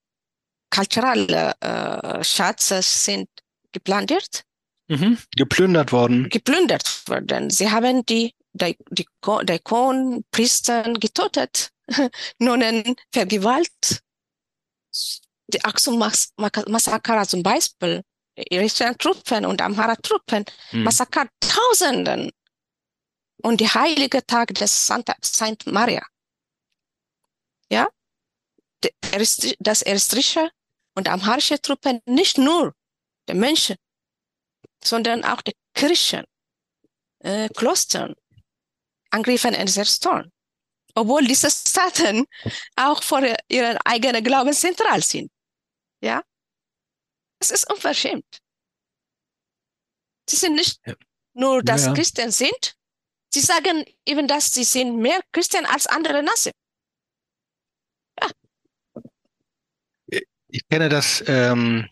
[0.72, 3.28] culturelle, äh, Schätze sind
[3.72, 4.44] geplündert,
[4.88, 5.18] Mhm.
[5.36, 6.28] Geplündert worden.
[6.30, 7.50] geplündert worden.
[7.50, 11.70] Sie haben die, die, die Ko- Diakon, Priester getötet,
[12.38, 14.02] Nonnen vergewaltigt.
[15.48, 18.02] Die Aksum-Massaker zum Beispiel,
[18.36, 20.84] eritreischen Truppen und Amhara-Truppen Mhm.
[20.84, 22.30] massakert Tausenden.
[23.42, 26.06] Und die heilige Tag des Santa, Saint Maria.
[27.70, 27.88] Ja?
[29.58, 30.50] Das eritreische
[30.94, 32.74] und amharische Truppen, nicht nur
[33.28, 33.76] die Menschen,
[34.82, 36.24] sondern auch die Kirchen,
[37.20, 38.14] äh, Klostern,
[39.10, 40.32] angriffen und zerstören.
[40.94, 42.26] Obwohl diese Staaten
[42.76, 45.30] auch vor ihren eigenen Glauben zentral sind.
[46.02, 46.22] Ja?
[47.40, 48.26] Es ist unverschämt.
[50.28, 50.94] Sie sind nicht Ja.
[51.34, 51.94] nur, dass Ja.
[51.94, 52.76] Christen sind,
[53.32, 56.54] sie sagen eben, dass sie sind mehr Christen als andere Nationen.
[60.52, 61.88] Ich kenne das, ähm,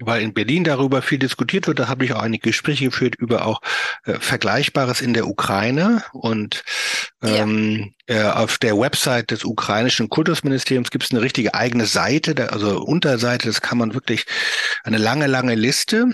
[0.00, 1.78] weil in Berlin darüber viel diskutiert wird.
[1.78, 3.60] Da habe ich auch einige Gespräche geführt über auch
[4.04, 6.02] äh, Vergleichbares in der Ukraine.
[6.12, 6.64] Und
[7.22, 12.46] ähm, äh, auf der Website des ukrainischen Kultusministeriums gibt es eine richtige eigene Seite, da,
[12.46, 13.46] also Unterseite.
[13.46, 14.26] Das kann man wirklich
[14.82, 16.10] eine lange, lange Liste.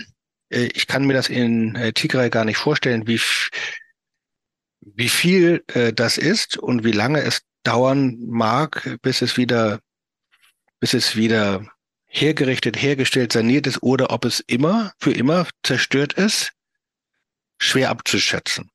[0.49, 3.19] Äh, ich kann mir das in äh, Tigray gar nicht vorstellen, wie
[4.83, 9.79] wie viel äh, das ist und wie lange es dauern mag, bis es wieder
[10.79, 11.65] bis es wieder
[12.11, 16.51] hergerichtet, hergestellt, saniert ist oder ob es immer, für immer zerstört ist,
[17.57, 18.69] schwer abzuschätzen.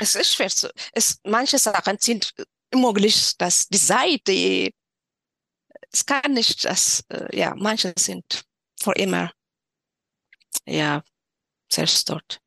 [0.00, 2.32] Es ist schwer zu, es, manche Sachen sind
[2.72, 4.70] unmöglich, dass die Seite,
[5.90, 8.44] es kann nicht, dass, äh, ja, manche sind
[8.80, 9.32] für immer,
[10.66, 11.02] ja,
[11.68, 12.40] zerstört.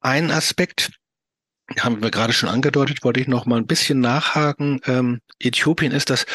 [0.00, 0.97] Ein Aspekt,
[1.78, 4.80] haben wir gerade schon angedeutet, wollte ich noch mal ein bisschen nachhaken.
[4.86, 6.26] Ähm, Äthiopien ist das,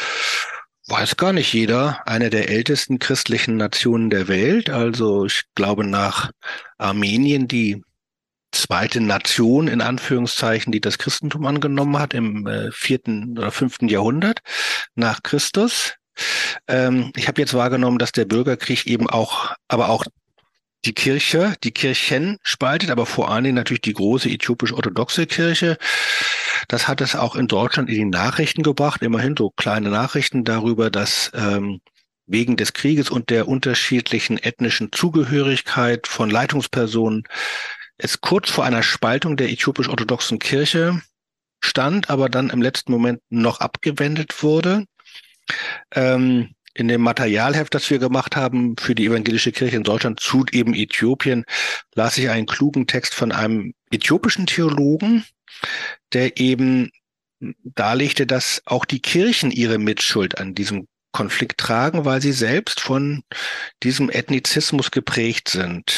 [0.86, 4.70] weiß gar nicht jeder, eine der ältesten christlichen Nationen der Welt.
[4.70, 6.30] Also ich glaube nach
[6.78, 7.82] Armenien die
[8.52, 14.40] zweite Nation in Anführungszeichen, die das Christentum angenommen hat im äh, vierten oder fünften Jahrhundert
[14.94, 15.94] nach Christus.
[16.68, 20.04] Ähm, ich habe jetzt wahrgenommen, dass der Bürgerkrieg eben auch, aber auch
[20.84, 25.78] die Kirche, die Kirchen spaltet, aber vor allen Dingen natürlich die große äthiopisch-orthodoxe Kirche.
[26.68, 30.90] Das hat es auch in Deutschland in die Nachrichten gebracht, immerhin so kleine Nachrichten darüber,
[30.90, 31.80] dass ähm,
[32.26, 37.24] wegen des Krieges und der unterschiedlichen ethnischen Zugehörigkeit von Leitungspersonen
[37.96, 41.00] es kurz vor einer Spaltung der äthiopisch-orthodoxen Kirche
[41.62, 44.84] stand, aber dann im letzten Moment noch abgewendet wurde.
[45.92, 50.44] Ähm, in dem Materialheft, das wir gemacht haben für die evangelische Kirche in Deutschland zu
[50.52, 51.44] eben Äthiopien,
[51.94, 55.24] las ich einen klugen Text von einem äthiopischen Theologen,
[56.12, 56.90] der eben
[57.62, 63.22] darlegte, dass auch die Kirchen ihre Mitschuld an diesem Konflikt tragen, weil sie selbst von
[63.84, 65.94] diesem Ethnizismus geprägt sind.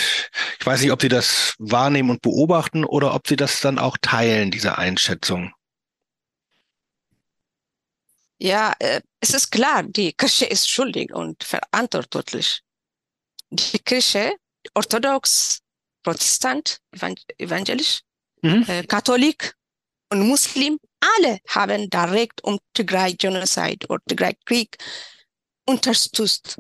[0.61, 3.97] Ich weiß nicht, ob Sie das wahrnehmen und beobachten oder ob Sie das dann auch
[4.01, 5.53] teilen, diese Einschätzung.
[8.39, 12.61] Ja, äh, es ist klar, die Kirche ist schuldig und verantwortlich.
[13.51, 14.37] Die Kirche,
[14.75, 15.61] orthodox,
[16.03, 18.01] protestant, evan- evangelisch,
[18.43, 18.65] Mhm.
[18.69, 19.55] äh, Katholik
[20.13, 24.77] und Muslim, alle haben direkt um Tigray Genocide oder Tigray Krieg
[25.67, 26.59] unterstützt.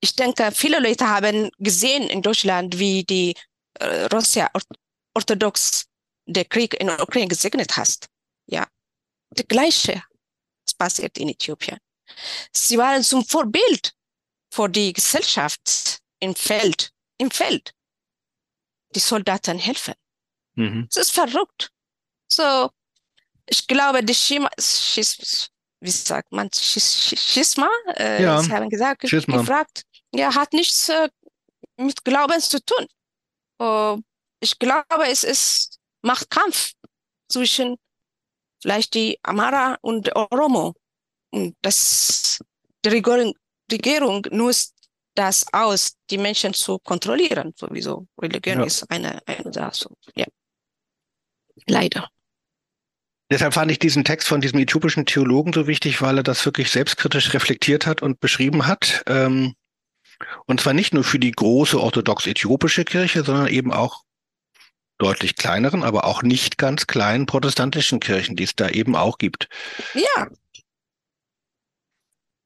[0.00, 3.34] Ich denke, viele Leute haben gesehen in Deutschland, wie die
[3.80, 4.62] äh, Russia or
[5.14, 5.86] orthodox
[6.26, 8.06] der Krieg in der Ukraine gesegnet hat.
[8.46, 8.66] Ja,
[9.30, 10.02] das Gleiche
[10.78, 11.78] passiert in Äthiopien.
[12.52, 13.94] Sie waren zum Vorbild
[14.52, 17.74] für die Gesellschaft im Feld, im Feld.
[18.94, 19.94] Die Soldaten helfen.
[20.54, 20.88] Mhm.
[20.90, 21.70] Es ist verrückt.
[22.28, 22.70] So,
[23.46, 28.68] ich glaube, die Schima, Schis, wie sagt man, Schis, Schis- Schisma, äh, Ja, Sie haben
[28.70, 29.38] gesagt, Schisma.
[29.38, 29.82] gefragt,
[30.14, 31.08] ja, hat nichts äh,
[31.76, 32.86] mit Glauben zu tun.
[33.60, 34.00] Uh,
[34.40, 36.72] ich glaube, es ist Machtkampf
[37.30, 37.76] zwischen
[38.60, 40.74] vielleicht die Amara und Oromo.
[41.30, 42.40] Und das,
[42.84, 43.34] die Regierung,
[43.70, 44.74] Regierung nutzt
[45.14, 47.52] das aus, die Menschen zu kontrollieren.
[47.56, 48.64] Sowieso Religion Ja.
[48.64, 49.88] ist eine, eine Sache.
[50.14, 50.26] Ja.
[51.66, 52.08] Leider.
[53.30, 56.70] Deshalb fand ich diesen Text von diesem äthiopischen Theologen so wichtig, weil er das wirklich
[56.70, 59.02] selbstkritisch reflektiert hat und beschrieben hat.
[59.06, 59.54] Ähm,
[60.46, 64.04] und zwar nicht nur für die große orthodox-äthiopische Kirche, sondern eben auch
[64.98, 69.48] deutlich kleineren, aber auch nicht ganz kleinen protestantischen Kirchen, die es da eben auch gibt.
[69.94, 70.28] Ja.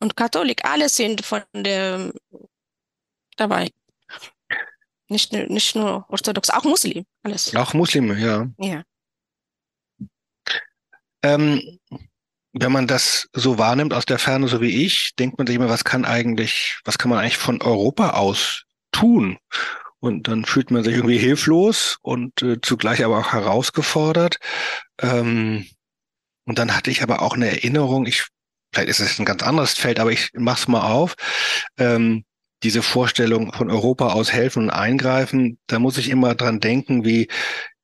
[0.00, 2.12] Und Katholik, alle sind von der
[3.36, 3.70] dabei.
[5.08, 7.54] Nicht, nur- nicht nur orthodox, auch Muslim, alles.
[7.54, 8.48] Auch Muslime, ja.
[8.58, 8.82] Ja.
[11.22, 11.78] Ähm,
[12.52, 15.68] wenn man das so wahrnimmt aus der Ferne, so wie ich, denkt man sich immer,
[15.68, 19.38] was kann eigentlich, was kann man eigentlich von Europa aus tun?
[20.02, 24.40] Und dann fühlt man sich irgendwie hilflos und äh, zugleich aber auch herausgefordert.
[25.00, 25.64] Ähm,
[26.44, 28.26] und dann hatte ich aber auch eine Erinnerung, ich,
[28.74, 31.14] vielleicht ist es ein ganz anderes Feld, aber ich mach's mal auf.
[31.78, 32.24] Ähm,
[32.64, 37.28] diese Vorstellung von Europa aus helfen und eingreifen, da muss ich immer dran denken, wie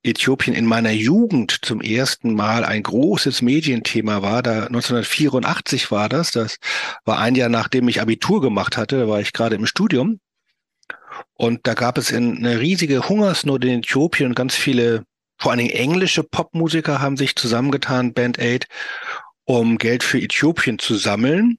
[0.03, 4.43] Äthiopien in meiner Jugend zum ersten Mal ein großes Medienthema war.
[4.43, 6.31] Da 1984 war das.
[6.31, 6.57] Das
[7.05, 8.99] war ein Jahr nachdem ich Abitur gemacht hatte.
[8.99, 10.19] Da war ich gerade im Studium.
[11.39, 15.05] Und da gab es in- eine riesige Hungersnot in Äthiopien und ganz viele,
[15.37, 18.67] vor allen Dingen englische Popmusiker haben sich zusammengetan, Band Aid,
[19.45, 21.57] um Geld für Äthiopien zu sammeln.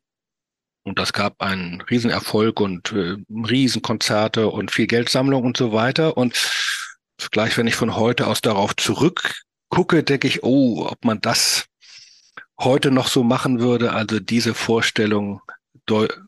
[0.83, 6.19] Und das gab einen Riesenerfolg und äh, Riesenkonzerte und viel Geldsammlung und so weiter.
[6.19, 6.37] Und
[7.31, 11.64] gleich, wenn ich von heute aus darauf zurückgucke, denke ich, oh, ob man das
[12.61, 13.93] heute noch so machen würde.
[13.93, 15.40] Also diese Vorstellung,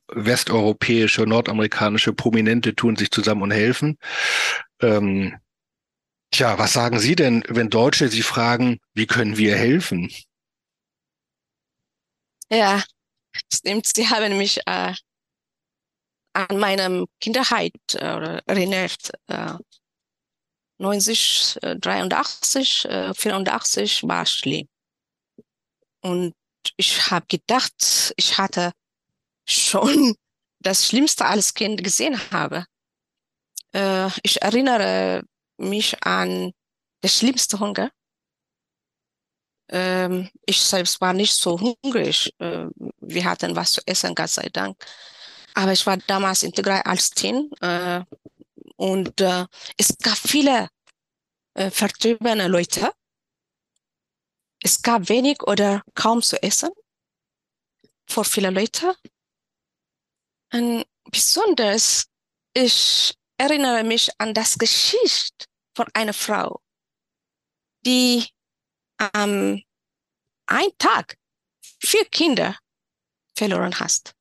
[0.09, 3.99] westeuropäische, nordamerikanische Prominente tun sich zusammen und helfen.
[4.81, 5.39] Ähm,
[6.31, 10.11] tja, was sagen Sie denn, wenn Deutsche Sie fragen, wie können wir helfen?
[12.51, 12.83] Ja,
[13.53, 13.87] stimmt.
[13.87, 14.93] Sie haben mich äh,
[16.35, 19.13] an meinem Kinderheit äh, erinnert.
[19.29, 19.55] Äh,
[20.79, 24.69] 90, äh, 83, äh, 84 war schlimm.
[26.01, 26.35] Und
[26.77, 28.73] ich habe gedacht, ich hatte
[29.47, 30.15] schon
[30.61, 32.67] das Schlimmste als Kind gesehen habe.
[33.75, 35.23] Äh, ich erinnere
[35.59, 36.53] mich an
[37.01, 37.91] das schlimmste Hunger.
[39.69, 42.33] Ähm, ich selbst war nicht so hungrig.
[42.39, 42.67] Äh,
[43.01, 44.77] wir hatten was zu essen, Gott sei Dank.
[45.55, 48.03] Aber ich war damals in Tigray als Teen äh,
[48.77, 50.69] und äh, es gab viele
[51.55, 52.93] äh, vertriebene Leute.
[54.63, 56.71] Es gab wenig oder kaum zu essen
[58.09, 58.95] für viele Leute.
[60.53, 62.07] Und besonders,
[62.55, 66.61] ich erinnere mich an das Geschichte von einer Frau,
[67.85, 68.29] die
[68.99, 69.63] am
[70.47, 71.17] einen Tag
[71.81, 72.57] vier Kinder
[73.37, 74.15] verloren hast.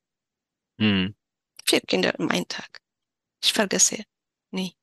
[0.78, 1.14] Hm.
[1.66, 2.80] Vier Kinder am einen Tag.
[3.42, 4.04] Ich vergesse
[4.50, 4.74] nie.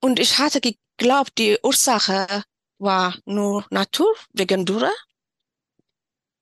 [0.00, 2.44] Und ich hatte geglaubt, die Ursache
[2.78, 4.92] war nur Natur wegen Dürre.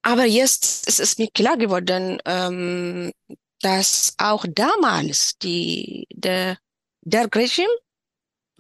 [0.02, 3.12] Aber jetzt ist es mir klar geworden, ähm,
[3.60, 6.58] dass auch damals die, der,
[7.02, 7.74] der Regime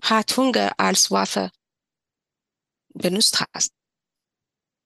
[0.02, 1.50] hat Hunger als Waffe
[2.94, 3.68] benutzt hat.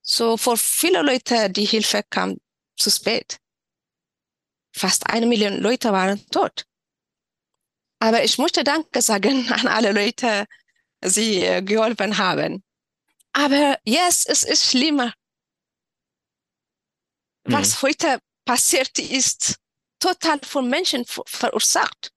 [0.02, 2.38] So für viele Leute die Hilfe kam
[2.76, 3.38] zu spät.
[4.74, 6.66] Fast eine Million Leute waren tot.
[8.00, 10.46] Aber ich möchte Danke sagen an alle Leute,
[11.04, 12.64] die äh, geholfen haben.
[13.32, 15.14] Aber jetzt es ist schlimmer.
[17.44, 19.56] Was heute passiert ist,
[20.02, 22.12] total von Menschen ver- verursacht.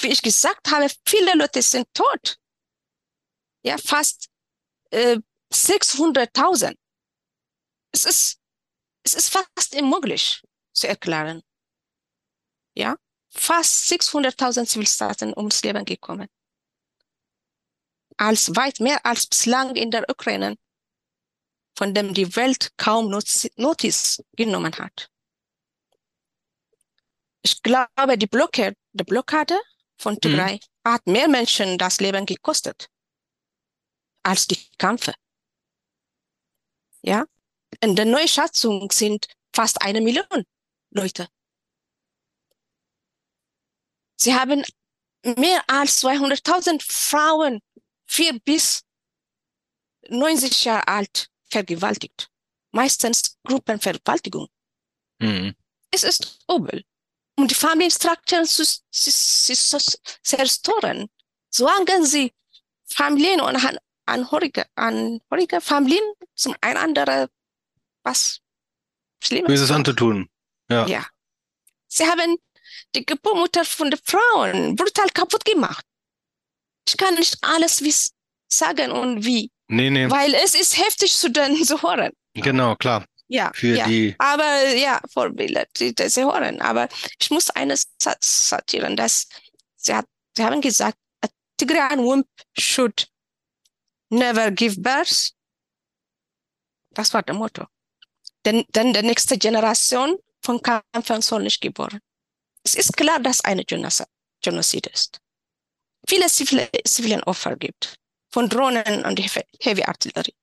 [0.00, 2.38] Wie ich gesagt habe, viele Leute sind tot.
[3.62, 4.28] Ja, fast
[4.90, 5.18] äh,
[5.52, 6.76] 600.000.
[7.92, 8.40] Es ist,
[9.04, 11.42] es ist fast unmöglich zu erklären.
[12.76, 12.96] Ja,
[13.30, 16.28] fast 600.000 Zivilstaaten ums Leben gekommen.
[18.16, 20.56] Als weit mehr als bislang in der Ukraine,
[21.76, 25.10] von dem die Welt kaum Notiz genommen hat.
[27.64, 29.58] Ich glaube, die Blockade, die Blockade
[29.96, 32.90] von Tigray hat mehr Menschen das Leben gekostet
[34.22, 35.14] als die Kämpfe.
[37.00, 37.24] Ja,
[37.80, 40.44] in der neuen Schätzung sind fast eine Million
[40.90, 41.26] Leute.
[44.16, 44.62] Sie haben
[45.22, 47.60] mehr als 200.000 Frauen,
[48.06, 48.82] vier bis
[50.08, 52.28] 90 Jahre alt, vergewaltigt.
[52.72, 54.48] Meistens Gruppenvergewaltigung.
[55.22, 55.54] Hm.
[55.90, 56.84] Es ist übel.
[57.36, 59.78] Und die Familienstrukturen zu, zu, zu, zu
[60.22, 61.08] zerstören.
[61.50, 62.32] Solange sie
[62.86, 66.04] Familien und An- Anhörige, Anhörige Familien
[66.34, 67.28] zum einander
[68.02, 68.40] was
[69.22, 69.76] Schlimmes Böses tun.
[69.76, 70.28] anzutun.
[70.70, 70.86] Ja.
[70.86, 71.06] Ja.
[71.88, 72.36] Sie haben
[72.94, 75.84] die Geburtsmutter von den Frauen brutal kaputt gemacht.
[76.86, 77.80] Ich kann nicht alles
[78.48, 82.12] sagen und wie, Nee, nee, weil es ist heftig zu den zu hören.
[82.34, 83.06] genau, klar.
[83.28, 83.86] Ja, Für ja.
[83.86, 86.60] die, Aber ja, Vorbilder, die das sie hören.
[86.60, 89.26] Aber ich muss eines zitieren, dass
[89.76, 90.06] sie, hat,
[90.36, 92.26] sie haben gesagt, a Tigrayan womb
[92.58, 93.08] should
[94.10, 95.32] never give birth.
[96.90, 97.66] Das war der Motto.
[98.44, 102.00] Denn, denn die nächste Generation von Kämpfern soll nicht geboren.
[102.62, 105.18] Es ist klar, dass eine Genozid ist.
[106.08, 107.96] Viele zivile, zivilen Opfer gibt.
[108.30, 110.34] Von Drohnen und Heavy Heavy Artillerie.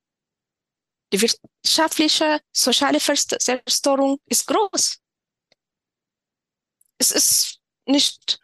[1.12, 4.99] Die wirtschaftliche, soziale Zerstörung ist groß.
[6.97, 8.39] Es ist nicht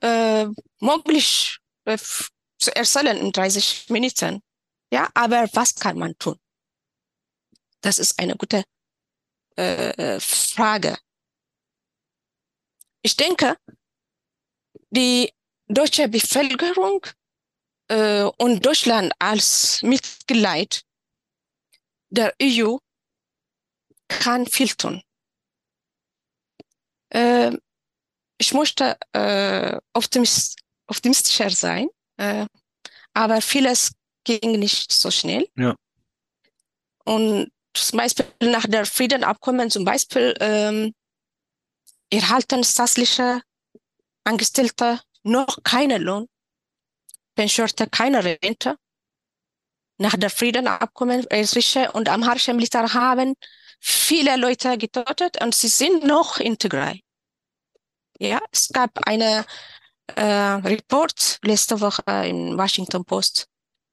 [0.00, 0.46] äh,
[0.80, 1.98] möglich äh,
[2.58, 4.42] zu erzählen in 30 Minuten.
[4.92, 6.38] Ja, aber was kann man tun?
[7.80, 8.64] Das ist eine gute
[9.56, 10.98] äh, Frage.
[13.02, 13.56] Ich denke,
[14.90, 15.32] die
[15.66, 17.06] deutsche Bevölkerung
[17.88, 20.84] äh, und Deutschland als Mitglied
[22.10, 22.78] der EU
[24.08, 25.02] kann viel tun.
[27.10, 27.56] Äh,
[28.38, 32.46] ich möchte äh, optimist, optimistischer sein, äh,
[33.14, 33.92] aber vieles
[34.24, 35.48] ging nicht so schnell.
[35.56, 35.74] Ja.
[37.04, 40.94] Und zum Beispiel nach der Friedenabkommen zum Beispiel ähm,
[42.10, 43.42] erhalten staatliche
[44.24, 46.26] Angestellte noch keinen Lohn,
[47.34, 48.76] Pensionierte keine Rente.
[49.98, 53.34] Nach der Friedenabkommen eritreische und amharische Militär haben
[53.80, 57.02] viele Leute getötet und sie sind noch in Tigray.
[58.18, 59.44] Ja, es gab eine
[60.14, 63.48] äh, Report letzte Woche in Washington Post,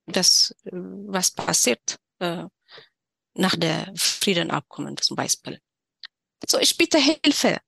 [0.06, 2.45] das äh, was passiert äh,
[3.34, 5.60] nach der Friedenabkommen zum Beispiel.
[6.47, 7.60] So, ich bitte Hilfe,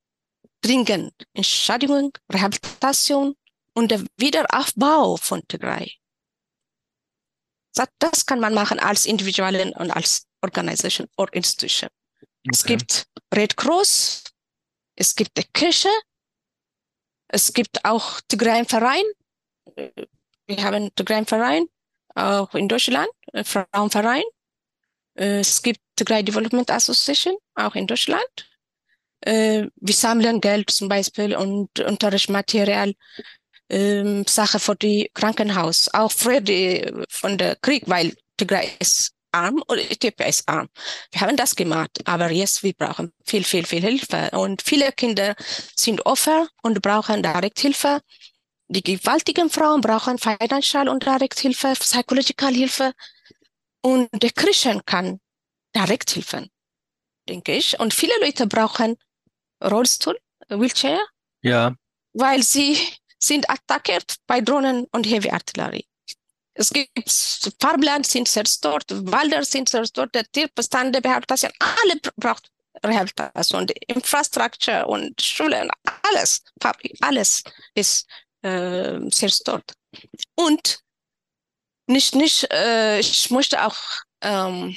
[0.62, 3.36] dringend Entschädigung, Rehabilitation
[3.74, 5.98] und der Wiederaufbau von Tigray.
[7.78, 11.90] Das, das kann man machen als Individuellen und als Organisation oder Institution.
[12.52, 12.78] Es Okay.
[12.78, 14.24] gibt Red Cross,
[14.96, 15.90] es gibt die Kirche,
[17.28, 19.04] es gibt auch Tigray Verein.
[20.48, 21.66] Wir haben Tigray Verein
[22.16, 24.24] auch in Deutschland, äh, Frauenverein.
[25.16, 28.50] Äh, Es gibt Tigray Development Association auch in Deutschland.
[29.22, 32.94] Äh, Wir sammeln Geld zum Beispiel und Unterrichtsmaterial,
[33.70, 39.62] ähm, Sache für die Krankenhaus, auch für die von der Krieg, weil Tigray ist arm
[39.68, 40.70] und Äthiopien ist arm.
[41.12, 45.36] Wir haben das gemacht, aber jetzt wir brauchen viel, viel, viel Hilfe und viele Kinder
[45.76, 48.02] sind Opfer und brauchen direkt Hilfe.
[48.70, 52.94] Die gewaltigen Frauen brauchen Financial und direkt Hilfe, Psychological Hilfe
[53.82, 55.20] und der Christen kann
[55.76, 56.50] direkt helfen,
[57.30, 57.80] denke ich.
[57.80, 58.98] Und viele Leute brauchen
[59.64, 61.00] Rollstuhl, Wheelchair,
[61.42, 61.76] Ja,
[62.14, 62.78] weil sie
[63.20, 65.86] sind attackiert bei Drohnen und Heavy Artillerie.
[66.54, 66.90] Es gibt
[67.62, 72.50] Fahrplan sind zerstört, Wälder sind zerstört, der Tierbestand, der Rehabilitation, alle br- braucht
[72.84, 75.70] Rehabilitation, die Infrastruktur und Schulen,
[76.04, 76.42] alles,
[77.02, 77.44] alles
[77.76, 78.08] ist
[78.42, 79.74] äh, zerstört.
[80.36, 80.80] Und
[81.88, 83.78] nicht, nicht, äh, ich möchte auch
[84.22, 84.76] ähm,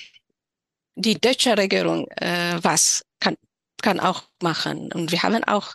[0.97, 3.37] die deutsche Regierung äh, was kann,
[3.83, 4.93] kann auch machen.
[4.93, 5.75] Und wir haben auch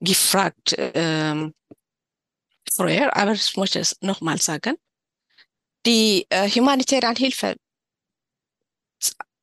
[0.00, 1.54] gefragt ähm,
[2.74, 4.76] vorher, aber ich möchte es nochmal sagen.
[5.84, 7.56] Die äh, humanitäre Hilfe,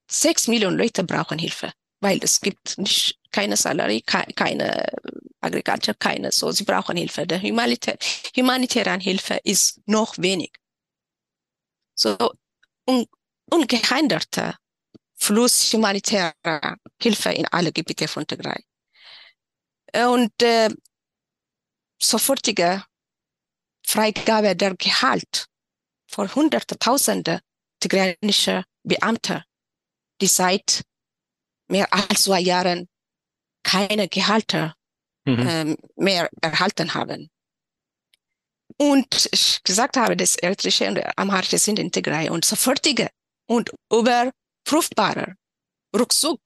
[0.10, 4.90] sechs Millionen Leute brauchen Hilfe, weil es gibt nicht keine Salary, ke keine
[5.42, 6.52] Agriculture, keine so.
[6.52, 7.26] Sie brauchen Hilfe.
[7.28, 7.98] Der humanitä
[8.36, 10.52] humanitäre Hilfe ist noch wenig.
[11.96, 12.18] So
[12.86, 13.06] un
[13.52, 14.56] ungehinderte
[15.16, 18.64] Fluss humanitärer Hilfe in alle Gebiete von Tigray.
[19.94, 20.70] Und äh,
[22.02, 22.84] sofortige
[23.90, 25.48] Freigabe der Gehalt
[26.06, 27.42] für hunderte, tausende
[27.80, 29.44] tigrayanische Beamte,
[30.22, 30.84] die seit
[31.68, 32.88] mehr als zwei Jahren
[33.64, 34.76] keine Gehalte
[35.26, 35.48] mhm.
[35.48, 37.32] ähm, mehr erhalten haben.
[38.78, 43.10] Und ich gesagt habe, das eritreische und amharische sind in Tigray und sofortige
[43.48, 45.36] und überprüfbare
[45.96, 46.42] Rückzug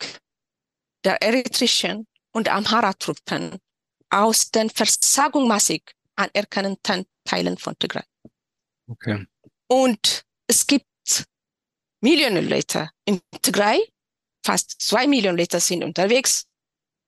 [1.03, 3.59] der eritreischen und Amhara-Truppen
[4.09, 5.83] aus den versagungsmäßig
[6.15, 8.03] anerkannten Teilen von Tigray.
[8.87, 9.25] okay.
[9.67, 10.85] Und es gibt
[12.01, 13.79] Millionen Leute in Tigray,
[14.45, 16.45] fast zwei Millionen Leute sind unterwegs.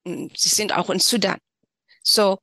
[0.03, 1.37] Und Sie sind auch in Sudan.
[2.01, 2.39] So,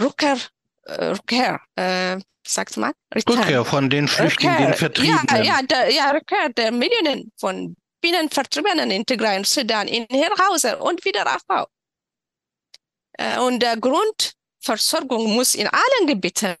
[0.00, 0.38] Rückkehr,
[0.84, 2.92] äh, Rückkehr, äh, sagt man?
[3.14, 3.38] Return.
[3.38, 5.26] Rückkehr von den Flüchtlingen, Rückkehr, den Vertriebenen.
[5.28, 10.06] Ja, ja, der, ja, Rückkehr der Millionen von Binnenvertriebenen in Tigray und Sudan in
[10.48, 11.66] Hause und Wiederaufbau.
[13.14, 16.54] Äh, und der Grundversorgung muss in allen Gebieten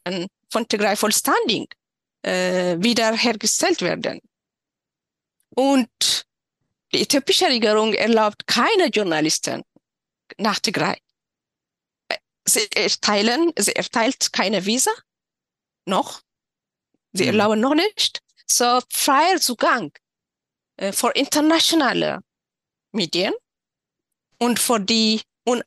[0.50, 1.76] von Tigray vollständig
[2.22, 4.20] äh, wiederhergestellt werden.
[5.50, 6.26] Und
[6.92, 9.62] die äthiopische Regierung erlaubt keine Journalisten
[10.38, 10.96] nach Tigray.
[12.46, 14.92] Sie erteilen, sie erteilt keine Visa,
[15.84, 16.20] noch.
[17.12, 17.30] Sie mhm.
[17.30, 18.20] erlauben noch nicht.
[18.46, 19.92] So freier Zugang
[20.76, 22.20] äh, für internationale
[22.92, 23.34] Medien
[24.38, 25.62] und für die un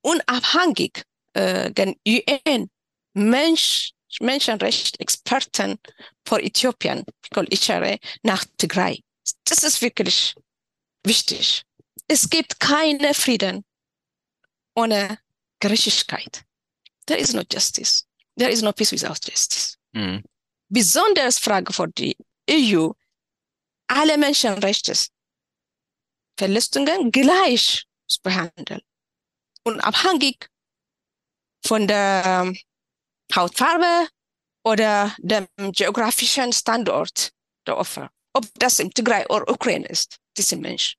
[0.00, 1.04] unabhängig
[1.34, 2.70] äh, den UN
[3.14, 5.78] Mensch, Menschenrechtsexperten
[6.26, 7.04] für Äthiopien,
[7.36, 9.02] ICHR, nach Tigray.
[9.44, 10.34] Das ist wirklich
[11.04, 11.62] wichtig.
[12.08, 13.64] Es gibt keinen Frieden
[14.74, 15.18] ohne
[15.60, 16.44] Gerechtigkeit.
[17.06, 18.04] There is no justice.
[18.36, 19.76] There is no peace without justice.
[19.92, 20.22] Mhm.
[20.68, 22.16] Besonders Frage für die
[22.50, 22.90] EU,
[23.86, 24.94] alle Menschenrechte
[26.36, 28.82] Verletzungen gleich zu behandeln.
[29.62, 30.48] Unabhängig
[31.64, 32.52] von der
[33.34, 34.08] Hautfarbe
[34.64, 37.30] oder dem geografischen Standort
[37.66, 38.10] der Opfer.
[38.32, 40.96] Ob das im Tigray oder Ukraine ist, diese Mensch.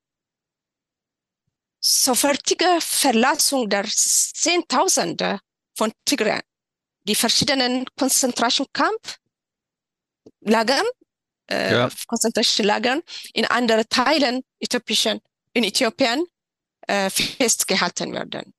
[1.79, 5.39] Sofortige Verlassung der Zehntausende
[5.75, 6.41] von Tigray
[7.07, 10.85] die verschiedenen Konzentrationskampflagern,
[11.49, 11.89] äh, ja.
[12.07, 13.01] Konzentrationslagern
[13.33, 15.21] in anderen Teilen Äthiopischen,
[15.53, 16.25] in Äthiopien
[16.87, 18.53] äh, festgehalten werden.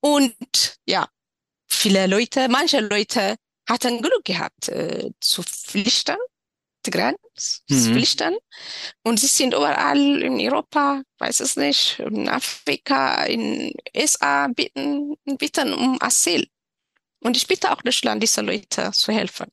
[0.00, 1.08] Und ja,
[1.70, 3.36] viele Leute, manche Leute
[3.68, 6.16] hatten Glück gehabt äh, zu flüchten,
[6.82, 7.14] Tigran,
[7.68, 7.74] mhm.
[7.74, 8.36] zu flüchten.
[9.02, 15.72] Und sie sind überall in Europa, weiß es nicht, in Afrika, in USA, bitten, bitten
[15.72, 16.46] um Asyl.
[17.20, 19.46] Und ich bitte auch Deutschland, diese Leute zu helfen.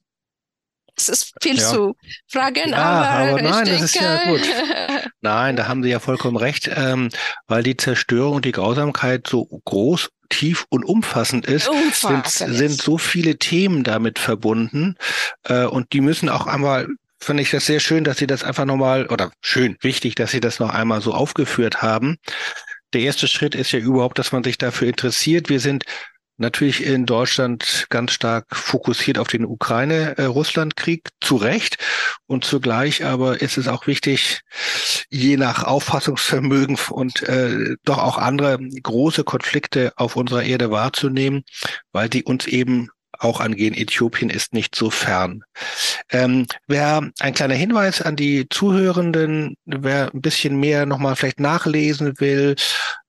[0.98, 1.70] Es ist viel ja.
[1.70, 1.96] zu
[2.28, 4.42] fragen, ja, aber, aber nein, denke, das ist ja gut.
[5.22, 7.10] Nein, da haben Sie ja vollkommen recht, ähm,
[7.48, 12.82] weil die Zerstörung und die Grausamkeit so groß, tief und umfassend ist, umfassend sind, sind
[12.82, 14.96] so viele Themen damit verbunden
[15.44, 16.88] äh, und die müssen auch einmal
[17.20, 20.40] finde ich das sehr schön, dass Sie das einfach nochmal, oder schön, wichtig, dass Sie
[20.40, 22.18] das noch einmal so aufgeführt haben.
[22.94, 25.50] Der erste Schritt ist ja überhaupt, dass man sich dafür interessiert.
[25.50, 25.84] Wir sind
[26.38, 31.78] natürlich in Deutschland ganz stark fokussiert auf den Ukraine-Russland-Krieg, zu Recht.
[32.28, 34.42] Und zugleich aber ist es auch wichtig,
[35.10, 41.44] je nach Auffassungsvermögen und äh, doch auch andere große Konflikte auf unserer Erde wahrzunehmen,
[41.92, 43.74] weil die uns eben auch angehen.
[43.74, 45.44] Äthiopien ist nicht so fern.
[46.12, 52.20] Ähm, wer ein kleiner Hinweis an die Zuhörenden, wer ein bisschen mehr nochmal vielleicht nachlesen
[52.20, 52.56] will,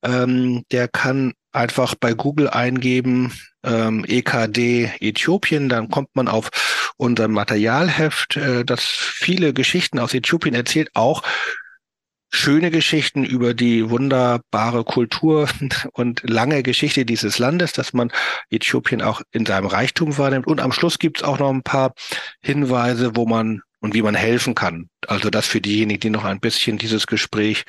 [0.03, 3.33] ähm, der kann einfach bei Google eingeben,
[3.63, 6.49] ähm, EKD Äthiopien, dann kommt man auf
[6.97, 11.23] unser Materialheft, äh, das viele Geschichten aus Äthiopien erzählt, auch
[12.31, 15.49] schöne Geschichten über die wunderbare Kultur
[15.93, 18.11] und lange Geschichte dieses Landes, dass man
[18.49, 20.47] Äthiopien auch in seinem Reichtum wahrnimmt.
[20.47, 21.93] Und am Schluss gibt es auch noch ein paar
[22.41, 24.89] Hinweise, wo man und wie man helfen kann.
[25.07, 27.63] Also das für diejenigen, die noch ein bisschen dieses Gespräch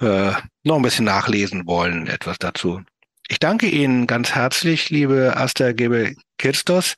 [0.00, 0.32] äh,
[0.64, 2.82] noch ein bisschen nachlesen wollen, etwas dazu
[3.30, 6.96] ich danke Ihnen ganz herzlich, liebe Asta Gebe Kirstos.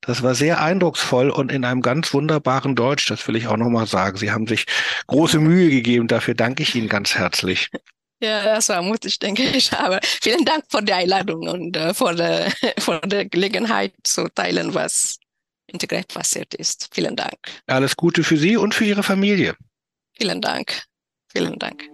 [0.00, 3.08] Das war sehr eindrucksvoll und in einem ganz wunderbaren Deutsch.
[3.08, 4.16] Das will ich auch nochmal sagen.
[4.16, 4.66] Sie haben sich
[5.08, 6.06] große Mühe gegeben.
[6.06, 7.68] Dafür danke ich Ihnen ganz herzlich.
[8.22, 9.72] Ja, das war mutig, denke ich.
[9.72, 14.74] Aber vielen Dank für die Einladung und äh, für, die, für die Gelegenheit zu teilen,
[14.74, 15.18] was
[15.66, 16.90] integriert passiert ist.
[16.94, 17.38] Vielen Dank.
[17.66, 19.56] Alles Gute für Sie und für Ihre Familie.
[20.16, 20.84] Vielen Dank.
[21.32, 21.91] Vielen Dank.